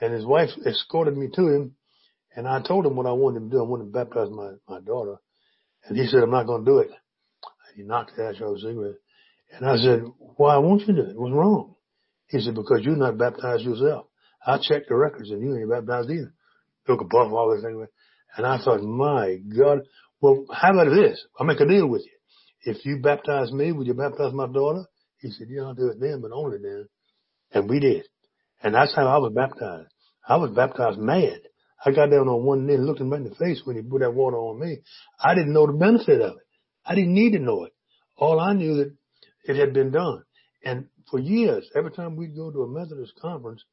And 0.00 0.14
his 0.14 0.24
wife 0.24 0.48
escorted 0.66 1.14
me 1.14 1.28
to 1.34 1.42
him, 1.42 1.76
and 2.34 2.48
I 2.48 2.62
told 2.62 2.86
him 2.86 2.96
what 2.96 3.04
I 3.04 3.12
wanted 3.12 3.42
him 3.42 3.50
to 3.50 3.56
do. 3.56 3.60
I 3.60 3.68
wanted 3.68 3.84
to 3.84 3.90
baptize 3.90 4.30
my 4.30 4.52
my 4.66 4.80
daughter, 4.80 5.16
and 5.84 5.98
he 5.98 6.06
said, 6.06 6.22
"I'm 6.22 6.30
not 6.30 6.46
going 6.46 6.64
to 6.64 6.70
do 6.70 6.78
it." 6.78 6.90
He 7.76 7.82
knocked 7.82 8.12
off 8.12 8.36
the 8.38 8.58
cigarette, 8.62 8.94
and 9.56 9.68
I 9.68 9.76
said, 9.76 10.02
"Why 10.36 10.56
won't 10.58 10.82
you 10.86 10.94
do 10.94 11.02
it? 11.02 11.18
What's 11.18 11.34
wrong?" 11.34 11.74
He 12.28 12.40
said, 12.40 12.54
"Because 12.54 12.80
you're 12.82 12.96
not 12.96 13.18
baptized 13.18 13.62
yourself." 13.64 14.06
I 14.46 14.58
checked 14.58 14.88
the 14.88 14.96
records 14.96 15.30
and 15.30 15.42
you 15.42 15.56
ain't 15.56 15.70
baptized 15.70 16.10
either. 16.10 16.34
Took 16.86 17.00
a 17.00 17.04
buff 17.04 17.32
all 17.32 17.54
this 17.54 17.64
thing. 17.64 17.86
And 18.36 18.46
I 18.46 18.58
thought, 18.62 18.82
my 18.82 19.36
God, 19.56 19.80
well, 20.20 20.44
how 20.52 20.72
about 20.72 20.90
this? 20.90 21.24
I'll 21.38 21.46
make 21.46 21.60
a 21.60 21.66
deal 21.66 21.86
with 21.86 22.02
you. 22.02 22.72
If 22.72 22.84
you 22.84 22.98
baptize 22.98 23.52
me, 23.52 23.72
will 23.72 23.86
you 23.86 23.94
baptize 23.94 24.32
my 24.32 24.46
daughter? 24.46 24.84
He 25.18 25.30
said, 25.30 25.48
you 25.48 25.60
don't 25.60 25.76
do 25.76 25.88
it 25.88 26.00
then, 26.00 26.20
but 26.20 26.32
only 26.32 26.58
then. 26.58 26.86
And 27.52 27.70
we 27.70 27.80
did. 27.80 28.04
And 28.62 28.74
that's 28.74 28.94
how 28.94 29.06
I 29.06 29.18
was 29.18 29.32
baptized. 29.34 29.88
I 30.26 30.36
was 30.36 30.50
baptized 30.50 30.98
mad. 30.98 31.40
I 31.84 31.92
got 31.92 32.10
down 32.10 32.28
on 32.28 32.44
one 32.44 32.66
knee 32.66 32.74
and 32.74 32.86
looked 32.86 33.00
him 33.00 33.10
right 33.10 33.20
in 33.20 33.28
the 33.28 33.34
face 33.34 33.60
when 33.64 33.76
he 33.76 33.82
put 33.82 34.00
that 34.00 34.14
water 34.14 34.38
on 34.38 34.58
me. 34.58 34.78
I 35.20 35.34
didn't 35.34 35.52
know 35.52 35.66
the 35.66 35.74
benefit 35.74 36.20
of 36.20 36.32
it. 36.32 36.46
I 36.84 36.94
didn't 36.94 37.14
need 37.14 37.32
to 37.32 37.38
know 37.38 37.64
it. 37.64 37.72
All 38.16 38.40
I 38.40 38.54
knew 38.54 38.76
that 38.76 38.94
it 39.44 39.56
had 39.56 39.72
been 39.72 39.90
done. 39.90 40.24
And 40.64 40.86
for 41.10 41.18
years, 41.18 41.68
every 41.74 41.90
time 41.90 42.16
we'd 42.16 42.36
go 42.36 42.50
to 42.50 42.62
a 42.62 42.68
Methodist 42.68 43.14
conference, 43.20 43.64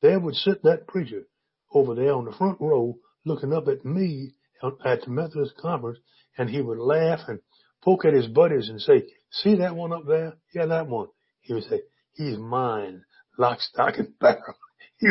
there 0.00 0.20
would 0.20 0.34
sit 0.34 0.62
that 0.62 0.86
preacher 0.86 1.24
over 1.72 1.94
there 1.94 2.14
on 2.14 2.24
the 2.24 2.32
front 2.32 2.60
row 2.60 2.98
looking 3.24 3.52
up 3.52 3.68
at 3.68 3.84
me 3.84 4.32
at 4.62 5.02
the 5.02 5.10
Methodist 5.10 5.56
conference 5.56 5.98
and 6.36 6.48
he 6.48 6.60
would 6.60 6.78
laugh 6.78 7.20
and 7.28 7.40
poke 7.82 8.04
at 8.04 8.14
his 8.14 8.26
buddies 8.26 8.68
and 8.68 8.80
say, 8.80 9.04
see 9.30 9.56
that 9.56 9.74
one 9.74 9.92
up 9.92 10.06
there? 10.06 10.34
Yeah, 10.54 10.66
that 10.66 10.86
one. 10.86 11.08
He 11.40 11.54
would 11.54 11.64
say, 11.64 11.82
he's 12.14 12.38
mine, 12.38 13.02
lock, 13.38 13.60
stock 13.60 13.98
and 13.98 14.18
barrel. 14.18 14.42
He, 15.00 15.06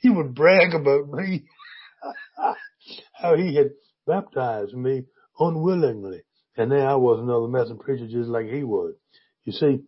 he 0.00 0.10
would 0.10 0.34
brag 0.34 0.74
about 0.74 1.08
me, 1.08 1.44
how 3.14 3.36
he 3.36 3.54
had 3.54 3.70
baptized 4.04 4.74
me 4.74 5.04
unwillingly. 5.38 6.22
And 6.56 6.72
there 6.72 6.88
I 6.88 6.96
was 6.96 7.20
another 7.20 7.46
Methodist 7.46 7.82
preacher 7.82 8.08
just 8.08 8.28
like 8.28 8.46
he 8.46 8.64
was. 8.64 8.94
You 9.44 9.52
see, 9.52 9.82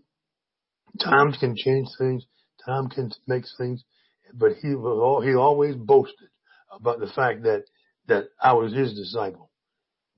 times 1.02 1.36
can 1.38 1.56
change 1.56 1.88
things. 1.98 2.24
Time 2.66 2.88
can 2.88 3.10
make 3.26 3.44
things 3.58 3.84
but 4.32 4.52
he 4.60 4.74
was 4.74 4.98
all, 5.00 5.20
he 5.20 5.34
always 5.34 5.76
boasted 5.76 6.28
about 6.72 7.00
the 7.00 7.06
fact 7.06 7.42
that, 7.44 7.64
that 8.06 8.24
I 8.40 8.52
was 8.54 8.72
his 8.72 8.94
disciple. 8.94 9.50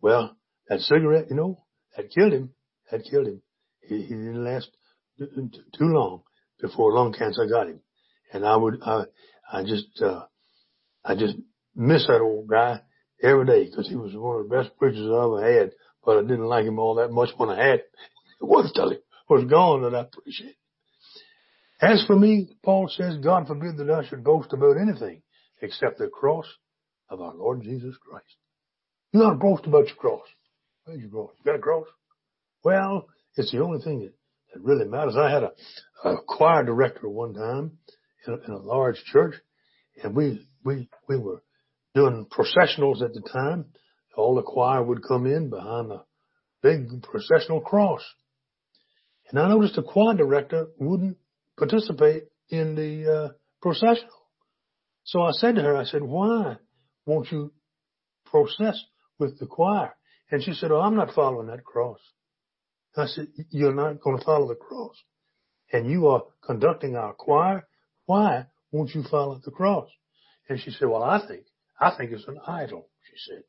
Well, 0.00 0.36
that 0.68 0.80
cigarette, 0.80 1.26
you 1.30 1.36
know, 1.36 1.64
that 1.96 2.10
killed 2.10 2.32
him. 2.32 2.50
That 2.90 3.04
killed 3.08 3.26
him. 3.26 3.42
He, 3.82 4.02
he 4.02 4.14
didn't 4.14 4.44
last 4.44 4.70
too 5.18 5.48
long 5.80 6.22
before 6.60 6.94
lung 6.94 7.12
cancer 7.12 7.46
got 7.46 7.68
him. 7.68 7.80
And 8.32 8.44
I 8.44 8.56
would, 8.56 8.80
I, 8.82 9.04
I 9.52 9.62
just, 9.62 10.00
uh, 10.02 10.24
I 11.04 11.14
just 11.14 11.36
miss 11.74 12.06
that 12.06 12.20
old 12.20 12.48
guy 12.48 12.80
every 13.22 13.46
day 13.46 13.64
because 13.64 13.88
he 13.88 13.96
was 13.96 14.12
one 14.14 14.40
of 14.40 14.48
the 14.48 14.56
best 14.56 14.76
preachers 14.78 15.08
I 15.10 15.24
ever 15.24 15.60
had, 15.60 15.72
but 16.04 16.18
I 16.18 16.22
didn't 16.22 16.46
like 16.46 16.64
him 16.64 16.78
all 16.78 16.96
that 16.96 17.10
much 17.10 17.30
when 17.36 17.50
I 17.50 17.62
had 17.62 17.74
it. 17.80 17.90
was 18.40 18.72
he 18.74 18.98
was 19.28 19.44
gone 19.44 19.82
that 19.82 19.94
I 19.94 20.02
appreciate 20.02 20.50
it. 20.50 20.56
As 21.80 22.04
for 22.06 22.16
me, 22.16 22.48
Paul 22.64 22.88
says, 22.88 23.18
God 23.18 23.46
forbid 23.46 23.76
that 23.76 23.90
I 23.90 24.08
should 24.08 24.24
boast 24.24 24.52
about 24.52 24.78
anything 24.80 25.22
except 25.60 25.98
the 25.98 26.08
cross 26.08 26.46
of 27.10 27.20
our 27.20 27.34
Lord 27.34 27.62
Jesus 27.62 27.94
Christ. 27.98 28.36
You 29.12 29.20
ought 29.22 29.30
to 29.30 29.36
boast 29.36 29.66
about 29.66 29.86
your 29.86 29.96
cross. 29.96 30.26
Where's 30.84 31.00
your 31.00 31.10
cross? 31.10 31.30
You 31.38 31.44
got 31.44 31.58
a 31.58 31.62
cross? 31.62 31.86
Well, 32.64 33.06
it's 33.36 33.52
the 33.52 33.62
only 33.62 33.82
thing 33.82 34.00
that, 34.00 34.14
that 34.54 34.62
really 34.62 34.86
matters. 34.86 35.16
I 35.16 35.30
had 35.30 35.42
a, 35.42 35.52
a 36.04 36.16
choir 36.26 36.64
director 36.64 37.08
one 37.08 37.34
time 37.34 37.78
in 38.26 38.32
a, 38.32 38.36
in 38.36 38.52
a 38.52 38.58
large 38.58 39.02
church 39.04 39.34
and 40.02 40.14
we, 40.14 40.46
we, 40.64 40.88
we 41.08 41.18
were 41.18 41.42
doing 41.94 42.26
processionals 42.26 43.02
at 43.02 43.12
the 43.14 43.22
time. 43.32 43.66
All 44.16 44.34
the 44.34 44.42
choir 44.42 44.82
would 44.82 45.06
come 45.06 45.26
in 45.26 45.50
behind 45.50 45.92
a 45.92 46.04
big 46.62 47.02
processional 47.02 47.60
cross. 47.60 48.02
And 49.30 49.38
I 49.38 49.48
noticed 49.48 49.76
the 49.76 49.82
choir 49.82 50.14
director 50.14 50.68
wouldn't 50.78 51.16
participate 51.58 52.24
in 52.48 52.74
the 52.74 53.12
uh, 53.12 53.28
processional. 53.60 54.10
So 55.04 55.22
I 55.22 55.32
said 55.32 55.56
to 55.56 55.62
her, 55.62 55.76
I 55.76 55.84
said, 55.84 56.02
why 56.02 56.56
won't 57.04 57.30
you 57.30 57.52
process 58.24 58.80
with 59.18 59.38
the 59.38 59.46
choir? 59.46 59.94
And 60.30 60.42
she 60.42 60.52
said, 60.52 60.70
oh, 60.72 60.80
I'm 60.80 60.96
not 60.96 61.14
following 61.14 61.48
that 61.48 61.64
cross. 61.64 62.00
I 62.96 63.06
said, 63.06 63.28
you're 63.50 63.74
not 63.74 64.00
going 64.00 64.18
to 64.18 64.24
follow 64.24 64.48
the 64.48 64.54
cross. 64.54 64.96
And 65.72 65.90
you 65.90 66.08
are 66.08 66.22
conducting 66.44 66.96
our 66.96 67.12
choir. 67.12 67.66
Why 68.06 68.46
won't 68.72 68.94
you 68.94 69.02
follow 69.10 69.40
the 69.44 69.50
cross? 69.50 69.88
And 70.48 70.60
she 70.60 70.70
said, 70.70 70.88
well, 70.88 71.02
I 71.02 71.26
think, 71.26 71.44
I 71.80 71.92
think 71.96 72.12
it's 72.12 72.26
an 72.26 72.38
idol, 72.46 72.88
she 73.04 73.30
said. 73.30 73.42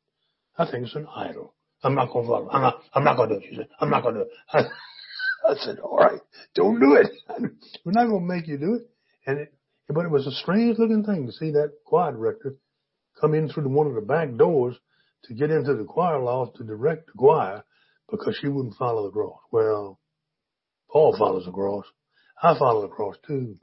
I 0.58 0.70
think 0.70 0.86
it's 0.86 0.96
an 0.96 1.06
idol. 1.16 1.54
I'm 1.82 1.94
not 1.94 2.10
going 2.12 2.24
to 2.24 2.30
follow. 2.30 2.50
I'm 2.50 2.62
not, 2.62 2.80
I'm 2.92 3.04
not 3.04 3.16
going 3.16 3.30
to 3.30 3.34
do 3.36 3.44
it. 3.44 3.48
She 3.48 3.56
said, 3.56 3.68
I'm 3.80 3.90
not 3.90 4.02
going 4.02 4.16
to 4.16 4.24
do 4.24 4.30
it. 4.54 4.66
I, 5.48 5.54
said, 5.56 5.78
all 5.78 5.96
right, 5.96 6.20
don't 6.54 6.78
do 6.78 6.94
it. 6.94 7.10
We're 7.84 7.92
not 7.92 8.08
going 8.08 8.28
to 8.28 8.34
make 8.34 8.46
you 8.46 8.58
do 8.58 8.74
it. 8.74 8.82
And 9.26 9.38
it, 9.40 9.54
but 9.88 10.04
it 10.04 10.10
was 10.10 10.26
a 10.26 10.32
strange 10.32 10.78
looking 10.78 11.04
thing 11.04 11.26
to 11.26 11.32
see 11.32 11.52
that 11.52 11.72
choir 11.86 12.12
director 12.12 12.56
come 13.18 13.34
in 13.34 13.48
through 13.48 13.68
one 13.68 13.86
of 13.86 13.94
the 13.94 14.02
back 14.02 14.36
doors 14.36 14.76
to 15.24 15.34
get 15.34 15.50
into 15.50 15.74
the 15.74 15.84
choir 15.84 16.20
loft 16.20 16.56
to 16.56 16.64
direct 16.64 17.06
the 17.06 17.12
choir 17.16 17.64
because 18.10 18.36
she 18.40 18.48
wouldn't 18.48 18.76
follow 18.76 19.06
the 19.06 19.12
cross. 19.12 19.38
Well, 19.50 19.98
Paul 20.90 21.16
follows 21.18 21.46
the 21.46 21.52
cross. 21.52 21.86
I 22.42 22.58
follow 22.58 22.82
the 22.82 22.88
cross 22.88 23.16
too. 23.26 23.56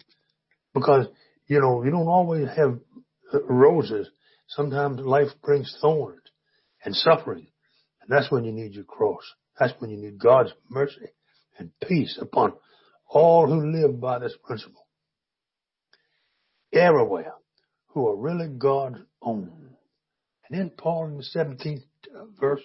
Because, 0.73 1.07
you 1.47 1.61
know, 1.61 1.83
you 1.83 1.91
don't 1.91 2.07
always 2.07 2.47
have 2.55 2.79
uh, 3.33 3.43
roses. 3.43 4.09
Sometimes 4.47 4.99
life 4.99 5.29
brings 5.43 5.75
thorns 5.79 6.21
and 6.83 6.95
suffering. 6.95 7.47
And 8.01 8.09
that's 8.09 8.31
when 8.31 8.43
you 8.43 8.51
need 8.51 8.73
your 8.73 8.83
cross. 8.83 9.23
That's 9.59 9.73
when 9.79 9.91
you 9.91 9.97
need 9.97 10.19
God's 10.19 10.51
mercy 10.69 11.09
and 11.57 11.71
peace 11.87 12.17
upon 12.21 12.53
all 13.07 13.47
who 13.47 13.71
live 13.71 13.99
by 13.99 14.19
this 14.19 14.35
principle. 14.43 14.85
Everywhere 16.73 17.33
who 17.87 18.07
are 18.07 18.15
really 18.15 18.47
God's 18.47 18.99
own. 19.21 19.75
And 20.49 20.59
then 20.59 20.71
Paul 20.77 21.07
in 21.07 21.17
the 21.17 21.23
17th 21.35 21.83
uh, 22.13 22.25
verse 22.39 22.61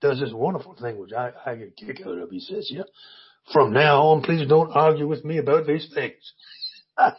does 0.00 0.20
this 0.20 0.32
wonderful 0.32 0.76
thing, 0.80 0.98
which 0.98 1.12
I, 1.12 1.32
I 1.44 1.56
get 1.56 1.74
a 1.78 1.84
kick 1.84 2.06
out 2.06 2.18
of. 2.18 2.30
He 2.30 2.40
says, 2.40 2.68
yeah, 2.70 2.82
from 3.52 3.72
now 3.72 4.02
on, 4.02 4.22
please 4.22 4.48
don't 4.48 4.70
argue 4.70 5.06
with 5.06 5.24
me 5.24 5.38
about 5.38 5.66
these 5.66 5.88
things. 5.92 6.32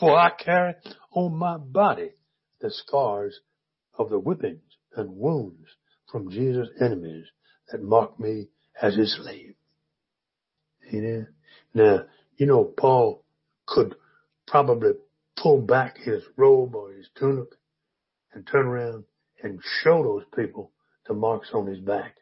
For 0.00 0.16
I 0.16 0.30
carry 0.30 0.74
on 1.12 1.36
my 1.36 1.56
body 1.56 2.10
the 2.60 2.70
scars 2.70 3.38
of 3.96 4.10
the 4.10 4.18
whippings 4.18 4.60
and 4.96 5.16
wounds 5.16 5.68
from 6.10 6.30
Jesus' 6.30 6.68
enemies 6.80 7.26
that 7.70 7.82
mock 7.82 8.18
me 8.18 8.48
as 8.80 8.96
his 8.96 9.16
slave. 9.16 9.54
Now, 11.74 12.04
you 12.36 12.46
know, 12.46 12.64
Paul 12.64 13.24
could 13.66 13.94
probably 14.46 14.92
pull 15.36 15.60
back 15.60 15.98
his 15.98 16.22
robe 16.36 16.74
or 16.74 16.92
his 16.92 17.08
tunic 17.18 17.48
and 18.32 18.46
turn 18.46 18.66
around 18.66 19.04
and 19.42 19.60
show 19.82 20.02
those 20.02 20.24
people 20.34 20.70
the 21.06 21.14
marks 21.14 21.50
on 21.52 21.66
his 21.66 21.80
back 21.80 22.16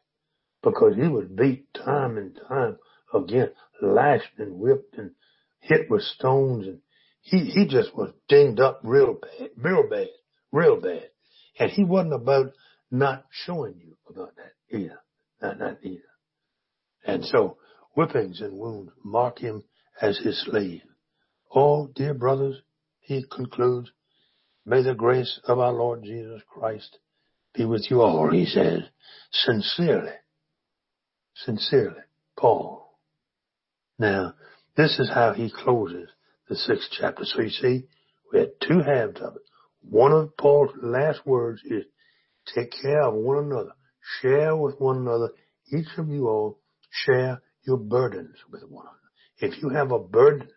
because 0.62 0.94
he 0.96 1.08
was 1.08 1.26
beat 1.26 1.72
time 1.74 2.16
and 2.16 2.38
time 2.48 2.78
again, 3.12 3.50
lashed 3.80 4.38
and 4.38 4.58
whipped 4.58 4.96
and 4.96 5.12
hit 5.60 5.90
with 5.90 6.02
stones 6.02 6.66
and 6.66 6.78
he, 7.22 7.44
he 7.44 7.66
just 7.66 7.94
was 7.96 8.10
dinged 8.28 8.60
up 8.60 8.80
real 8.82 9.14
bad, 9.14 9.50
real 9.56 9.88
bad, 9.88 10.08
real 10.50 10.80
bad. 10.80 11.08
And 11.58 11.70
he 11.70 11.84
wasn't 11.84 12.14
about 12.14 12.52
not 12.90 13.26
showing 13.30 13.74
you 13.78 13.96
about 14.08 14.34
that 14.36 14.76
either. 14.76 14.98
Not, 15.40 15.58
not 15.58 15.78
either. 15.82 16.02
And 17.04 17.24
so 17.24 17.58
whippings 17.94 18.40
and 18.40 18.58
wounds 18.58 18.92
mark 19.04 19.38
him 19.38 19.64
as 20.00 20.18
his 20.18 20.42
slave. 20.44 20.82
Oh, 21.54 21.88
dear 21.94 22.14
brothers, 22.14 22.60
he 23.00 23.24
concludes, 23.30 23.90
may 24.64 24.82
the 24.82 24.94
grace 24.94 25.40
of 25.44 25.58
our 25.58 25.72
Lord 25.72 26.02
Jesus 26.02 26.40
Christ 26.48 26.98
be 27.54 27.64
with 27.64 27.90
you 27.90 28.00
all, 28.00 28.30
he 28.30 28.46
says, 28.46 28.82
sincerely, 29.30 30.12
sincerely, 31.34 32.00
Paul. 32.38 32.98
Now, 33.98 34.34
this 34.76 34.98
is 34.98 35.10
how 35.12 35.32
he 35.32 35.52
closes 35.54 36.08
the 36.48 36.56
sixth 36.56 36.88
chapter. 36.98 37.24
So 37.24 37.42
you 37.42 37.50
see, 37.50 37.84
we 38.32 38.38
had 38.40 38.52
two 38.60 38.80
halves 38.80 39.20
of 39.20 39.36
it. 39.36 39.42
One 39.82 40.12
of 40.12 40.36
Paul's 40.36 40.70
last 40.82 41.26
words 41.26 41.60
is, 41.64 41.84
take 42.54 42.72
care 42.80 43.02
of 43.02 43.14
one 43.14 43.44
another. 43.44 43.72
Share 44.20 44.56
with 44.56 44.80
one 44.80 44.96
another. 44.96 45.30
Each 45.72 45.86
of 45.98 46.08
you 46.08 46.28
all 46.28 46.58
share 46.90 47.42
your 47.66 47.76
burdens 47.76 48.36
with 48.50 48.62
one 48.62 48.86
another. 48.86 49.54
If 49.54 49.62
you 49.62 49.70
have 49.70 49.92
a 49.92 49.98
burden, 49.98 50.48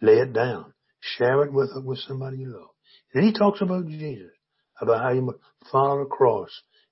lay 0.00 0.18
it 0.18 0.32
down. 0.32 0.72
Share 1.00 1.44
it 1.44 1.52
with, 1.52 1.70
with 1.84 1.98
somebody 2.00 2.38
you 2.38 2.52
love. 2.52 2.70
Then 3.14 3.24
he 3.24 3.32
talks 3.32 3.60
about 3.60 3.86
Jesus, 3.86 4.32
about 4.80 5.00
how 5.00 5.12
you 5.12 5.22
must 5.22 5.38
follow 5.70 6.00
the 6.00 6.10
cross 6.10 6.50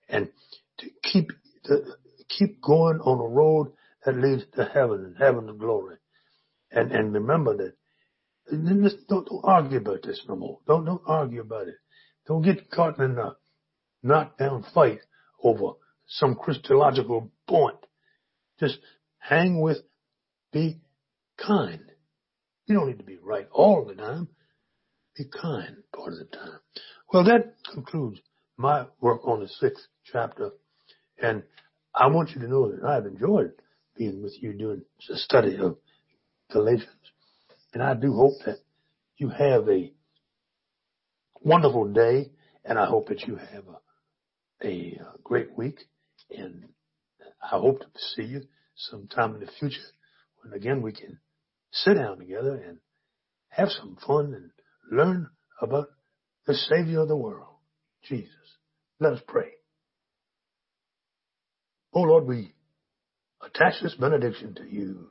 and 0.08 0.28
to 0.78 0.86
keep, 1.02 1.30
to 1.64 1.80
keep 2.28 2.60
going 2.62 3.00
on 3.00 3.18
a 3.18 3.28
road 3.28 3.72
that 4.04 4.16
leads 4.16 4.44
to 4.54 4.64
heaven 4.64 5.04
and 5.04 5.16
heaven's 5.18 5.58
glory. 5.58 5.96
And, 6.70 6.92
and 6.92 7.12
remember 7.12 7.56
that 7.56 7.72
don't, 9.08 9.26
don't 9.26 9.44
argue 9.44 9.78
about 9.78 10.02
this 10.02 10.22
no 10.28 10.36
more. 10.36 10.58
Don't, 10.66 10.84
don't 10.84 11.02
argue 11.06 11.40
about 11.40 11.68
it. 11.68 11.76
Don't 12.26 12.42
get 12.42 12.70
caught 12.70 12.98
in 12.98 13.18
a 13.18 13.36
knockdown 14.02 14.64
fight 14.72 15.00
over 15.42 15.72
some 16.06 16.34
Christological 16.34 17.32
point. 17.48 17.78
Just 18.60 18.78
hang 19.28 19.60
with, 19.60 19.78
be 20.52 20.80
kind. 21.44 21.80
You 22.66 22.76
don't 22.76 22.88
need 22.88 22.98
to 22.98 23.04
be 23.04 23.18
right 23.22 23.48
all 23.52 23.84
the 23.84 23.94
time. 23.94 24.28
Be 25.16 25.24
kind 25.24 25.76
part 25.94 26.12
of 26.12 26.18
the 26.18 26.24
time. 26.24 26.58
Well, 27.12 27.24
that 27.24 27.54
concludes 27.72 28.20
my 28.56 28.86
work 29.00 29.26
on 29.26 29.40
the 29.40 29.48
sixth 29.48 29.86
chapter. 30.04 30.50
And 31.20 31.42
I 31.94 32.08
want 32.08 32.30
you 32.34 32.40
to 32.42 32.48
know 32.48 32.70
that 32.70 32.84
I've 32.84 33.06
enjoyed 33.06 33.52
being 33.96 34.22
with 34.22 34.34
you 34.40 34.52
doing 34.52 34.82
a 35.10 35.16
study 35.16 35.56
of 35.56 35.78
Galatians. 36.52 36.90
And 37.72 37.82
I 37.82 37.94
do 37.94 38.12
hope 38.12 38.34
that 38.44 38.58
you 39.16 39.30
have 39.30 39.68
a 39.68 39.92
wonderful 41.40 41.86
day 41.92 42.30
and 42.64 42.78
I 42.78 42.86
hope 42.86 43.08
that 43.08 43.22
you 43.22 43.36
have 43.36 43.64
a, 44.62 44.66
a 44.66 45.00
great 45.22 45.56
week 45.56 45.78
and 46.30 46.66
I 47.42 47.56
hope 47.58 47.80
to 47.80 47.86
see 48.14 48.24
you 48.24 48.42
sometime 48.76 49.34
in 49.34 49.40
the 49.40 49.50
future 49.58 49.80
when 50.42 50.52
again 50.52 50.82
we 50.82 50.92
can 50.92 51.18
sit 51.72 51.94
down 51.94 52.18
together 52.18 52.54
and 52.54 52.78
have 53.48 53.68
some 53.70 53.96
fun 54.06 54.34
and 54.34 54.50
learn 54.90 55.28
about 55.60 55.88
the 56.46 56.54
Savior 56.54 57.00
of 57.00 57.08
the 57.08 57.16
world, 57.16 57.56
Jesus. 58.08 58.30
Let 59.00 59.14
us 59.14 59.20
pray. 59.26 59.50
Oh 61.92 62.02
Lord, 62.02 62.26
we 62.26 62.54
attach 63.42 63.82
this 63.82 63.94
benediction 63.94 64.54
to 64.56 64.64
you, 64.64 65.10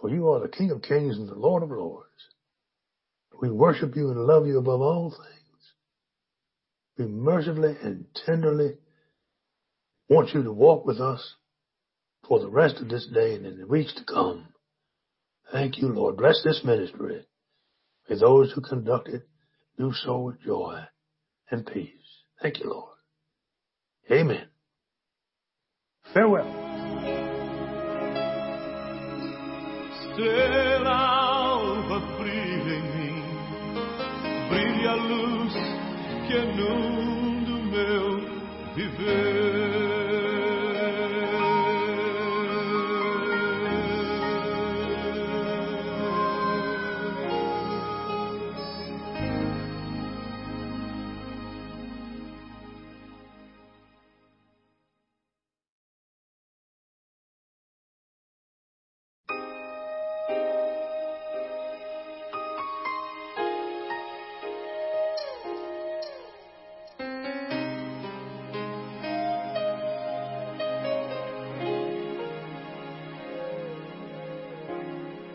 for 0.00 0.08
you 0.10 0.28
are 0.28 0.40
the 0.40 0.48
King 0.48 0.70
of 0.70 0.82
kings 0.82 1.16
and 1.16 1.28
the 1.28 1.34
Lord 1.34 1.62
of 1.62 1.70
lords. 1.70 2.08
We 3.40 3.50
worship 3.50 3.96
you 3.96 4.10
and 4.10 4.20
love 4.20 4.46
you 4.46 4.58
above 4.58 4.80
all 4.80 5.10
things. 5.10 5.72
We 6.96 7.06
mercifully 7.06 7.76
and 7.82 8.06
tenderly 8.26 8.74
want 10.08 10.32
you 10.34 10.44
to 10.44 10.52
walk 10.52 10.86
with 10.86 11.00
us 11.00 11.34
for 12.26 12.40
the 12.40 12.48
rest 12.48 12.76
of 12.76 12.88
this 12.88 13.06
day 13.12 13.34
and 13.34 13.46
in 13.46 13.58
the 13.58 13.66
weeks 13.66 13.94
to 13.94 14.04
come. 14.04 14.48
Thank 15.50 15.78
you, 15.78 15.88
Lord. 15.88 16.16
Bless 16.16 16.40
this 16.44 16.62
ministry. 16.64 17.26
May 18.08 18.18
those 18.18 18.52
who 18.52 18.60
conduct 18.60 19.08
it 19.08 19.22
do 19.78 19.92
so 19.92 20.18
with 20.20 20.40
joy 20.42 20.80
and 21.50 21.66
peace. 21.66 21.90
Thank 22.40 22.60
you, 22.60 22.70
Lord. 22.70 22.96
Amen. 24.10 24.46
Farewell. 26.12 26.46
Estrela 29.92 30.90
alva 30.90 32.00
brilha 32.18 32.74
em 32.74 32.82
mim, 32.96 33.16
brilha 34.48 34.90
a 34.90 34.94
luz 34.94 35.52
que 36.26 36.36
inunda 36.36 37.50
o 37.50 37.62
meu 37.64 38.74
viver. 38.74 39.31